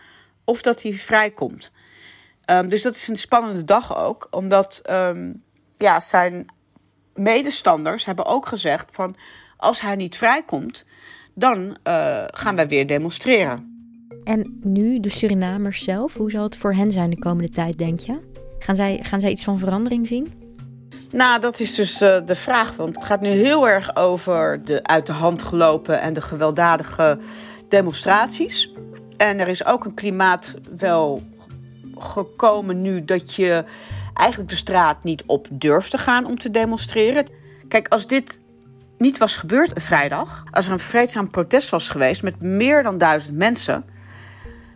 of 0.43 0.61
dat 0.61 0.81
hij 0.81 0.93
vrijkomt. 0.93 1.71
Um, 2.45 2.67
dus 2.67 2.81
dat 2.81 2.95
is 2.95 3.07
een 3.07 3.17
spannende 3.17 3.63
dag 3.63 3.97
ook, 3.97 4.27
omdat 4.31 4.81
um, 4.89 5.43
ja, 5.77 5.99
zijn 5.99 6.45
medestanders 7.13 8.05
hebben 8.05 8.25
ook 8.25 8.47
gezegd 8.47 8.89
van 8.91 9.15
als 9.57 9.81
hij 9.81 9.95
niet 9.95 10.17
vrijkomt, 10.17 10.85
dan 11.35 11.77
uh, 11.87 12.23
gaan 12.27 12.55
wij 12.55 12.67
weer 12.67 12.87
demonstreren. 12.87 13.71
En 14.23 14.59
nu 14.61 14.99
de 14.99 15.09
Surinamers 15.09 15.83
zelf, 15.83 16.13
hoe 16.13 16.31
zal 16.31 16.43
het 16.43 16.57
voor 16.57 16.73
hen 16.73 16.91
zijn 16.91 17.09
de 17.09 17.19
komende 17.19 17.49
tijd, 17.49 17.77
denk 17.77 17.99
je? 17.99 18.17
Gaan 18.59 18.75
zij, 18.75 18.99
gaan 19.01 19.19
zij 19.19 19.31
iets 19.31 19.43
van 19.43 19.59
verandering 19.59 20.07
zien? 20.07 20.27
Nou, 21.11 21.41
dat 21.41 21.59
is 21.59 21.75
dus 21.75 22.01
uh, 22.01 22.17
de 22.25 22.35
vraag. 22.35 22.75
Want 22.75 22.95
het 22.95 23.03
gaat 23.03 23.21
nu 23.21 23.29
heel 23.29 23.67
erg 23.67 23.95
over 23.95 24.65
de 24.65 24.83
uit 24.83 25.05
de 25.05 25.13
hand 25.13 25.41
gelopen 25.41 26.01
en 26.01 26.13
de 26.13 26.21
gewelddadige 26.21 27.17
demonstraties. 27.69 28.71
En 29.17 29.39
er 29.39 29.47
is 29.47 29.65
ook 29.65 29.85
een 29.85 29.93
klimaat 29.93 30.55
wel 30.77 31.23
gekomen 31.97 32.81
nu 32.81 33.05
dat 33.05 33.35
je 33.35 33.63
eigenlijk 34.13 34.49
de 34.49 34.55
straat 34.55 35.03
niet 35.03 35.23
op 35.25 35.47
durft 35.51 35.91
te 35.91 35.97
gaan 35.97 36.25
om 36.25 36.37
te 36.37 36.51
demonstreren. 36.51 37.25
Kijk, 37.67 37.87
als 37.87 38.07
dit 38.07 38.39
niet 38.97 39.17
was 39.17 39.35
gebeurd 39.35 39.83
vrijdag, 39.83 40.43
als 40.51 40.65
er 40.65 40.71
een 40.71 40.79
vreedzaam 40.79 41.29
protest 41.29 41.69
was 41.69 41.89
geweest 41.89 42.23
met 42.23 42.41
meer 42.41 42.83
dan 42.83 42.97
duizend 42.97 43.37
mensen, 43.37 43.85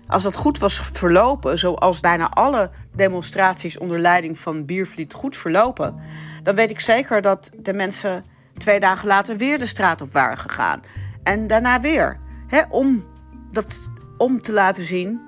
als 0.08 0.24
dat 0.24 0.36
goed 0.36 0.58
was 0.58 0.82
verlopen, 0.82 1.58
zoals 1.58 2.00
bijna 2.00 2.30
alle 2.30 2.70
demonstraties 2.96 3.78
onder 3.78 4.00
leiding 4.00 4.40
van 4.40 4.66
Biervliet 4.66 5.14
goed 5.14 5.38
verlopen, 5.38 5.96
dan 6.42 6.56
weet 6.56 6.70
ik 6.70 6.80
zeker 6.80 7.22
dat 7.22 7.52
de 7.58 7.74
mensen 7.74 8.26
twee 8.58 8.80
dagen 8.80 9.08
later 9.08 9.38
weer 9.38 9.58
de 9.58 9.66
straat 9.66 10.02
op 10.02 10.14
waren 10.14 10.38
gegaan. 10.38 10.82
En 11.24 11.48
daarna 11.48 11.82
weer. 11.82 12.20
Hè, 12.48 12.62
om, 12.70 13.06
dat, 13.52 13.90
om 14.18 14.42
te 14.42 14.54
laten 14.54 14.84
zien 14.84 15.22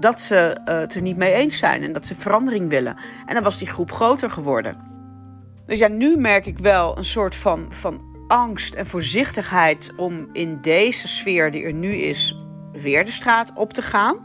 dat 0.00 0.20
ze 0.20 0.60
uh, 0.64 0.78
het 0.78 0.94
er 0.94 1.02
niet 1.02 1.16
mee 1.16 1.32
eens 1.32 1.58
zijn 1.58 1.82
en 1.82 1.92
dat 1.92 2.06
ze 2.06 2.14
verandering 2.14 2.68
willen. 2.68 2.96
En 3.26 3.34
dan 3.34 3.42
was 3.42 3.58
die 3.58 3.68
groep 3.68 3.92
groter 3.92 4.30
geworden. 4.30 4.76
Dus 5.66 5.78
ja, 5.78 5.88
nu 5.88 6.16
merk 6.16 6.46
ik 6.46 6.58
wel 6.58 6.98
een 6.98 7.04
soort 7.04 7.36
van, 7.36 7.66
van 7.68 8.11
angst 8.32 8.74
en 8.74 8.86
voorzichtigheid 8.86 9.92
om 9.96 10.28
in 10.32 10.58
deze 10.60 11.08
sfeer 11.08 11.50
die 11.50 11.62
er 11.62 11.72
nu 11.72 11.94
is, 11.94 12.36
weer 12.72 13.04
de 13.04 13.10
straat 13.10 13.52
op 13.54 13.72
te 13.72 13.82
gaan. 13.82 14.16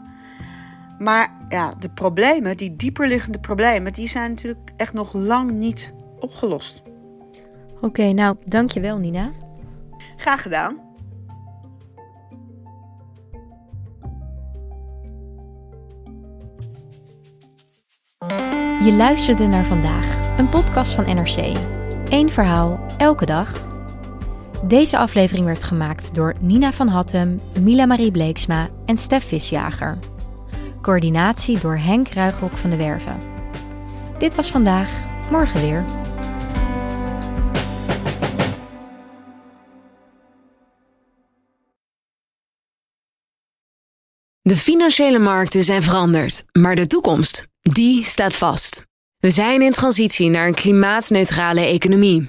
Maar 0.98 1.30
ja, 1.48 1.72
de 1.78 1.90
problemen, 1.90 2.56
die 2.56 2.76
dieperliggende 2.76 3.38
problemen, 3.38 3.92
die 3.92 4.08
zijn 4.08 4.30
natuurlijk 4.30 4.70
echt 4.76 4.92
nog 4.92 5.12
lang 5.12 5.50
niet 5.50 5.92
opgelost. 6.18 6.82
Oké, 7.74 7.84
okay, 7.86 8.12
nou 8.12 8.36
dankjewel 8.44 8.98
Nina. 8.98 9.30
Graag 10.16 10.42
gedaan. 10.42 10.86
Je 18.84 18.94
luisterde 18.96 19.46
naar 19.46 19.64
vandaag, 19.64 20.38
een 20.38 20.48
podcast 20.48 20.92
van 20.94 21.04
NRC. 21.04 21.56
Eén 22.08 22.30
verhaal, 22.30 22.80
elke 22.98 23.26
dag. 23.26 23.67
Deze 24.64 24.98
aflevering 24.98 25.46
werd 25.46 25.64
gemaakt 25.64 26.14
door 26.14 26.34
Nina 26.40 26.72
van 26.72 26.88
Hattem, 26.88 27.38
Mila 27.60 27.86
Marie 27.86 28.10
Bleeksma 28.10 28.68
en 28.86 28.98
Stef 28.98 29.24
Visjager. 29.24 29.98
Coördinatie 30.82 31.60
door 31.60 31.76
Henk 31.76 32.08
Ruigrok 32.08 32.52
van 32.52 32.70
de 32.70 32.76
Werven. 32.76 33.16
Dit 34.18 34.34
was 34.34 34.50
vandaag, 34.50 34.90
morgen 35.30 35.60
weer. 35.60 35.84
De 44.40 44.56
financiële 44.56 45.18
markten 45.18 45.64
zijn 45.64 45.82
veranderd, 45.82 46.44
maar 46.52 46.74
de 46.74 46.86
toekomst, 46.86 47.46
die 47.60 48.04
staat 48.04 48.34
vast. 48.34 48.86
We 49.18 49.30
zijn 49.30 49.62
in 49.62 49.72
transitie 49.72 50.30
naar 50.30 50.46
een 50.46 50.54
klimaatneutrale 50.54 51.60
economie. 51.60 52.28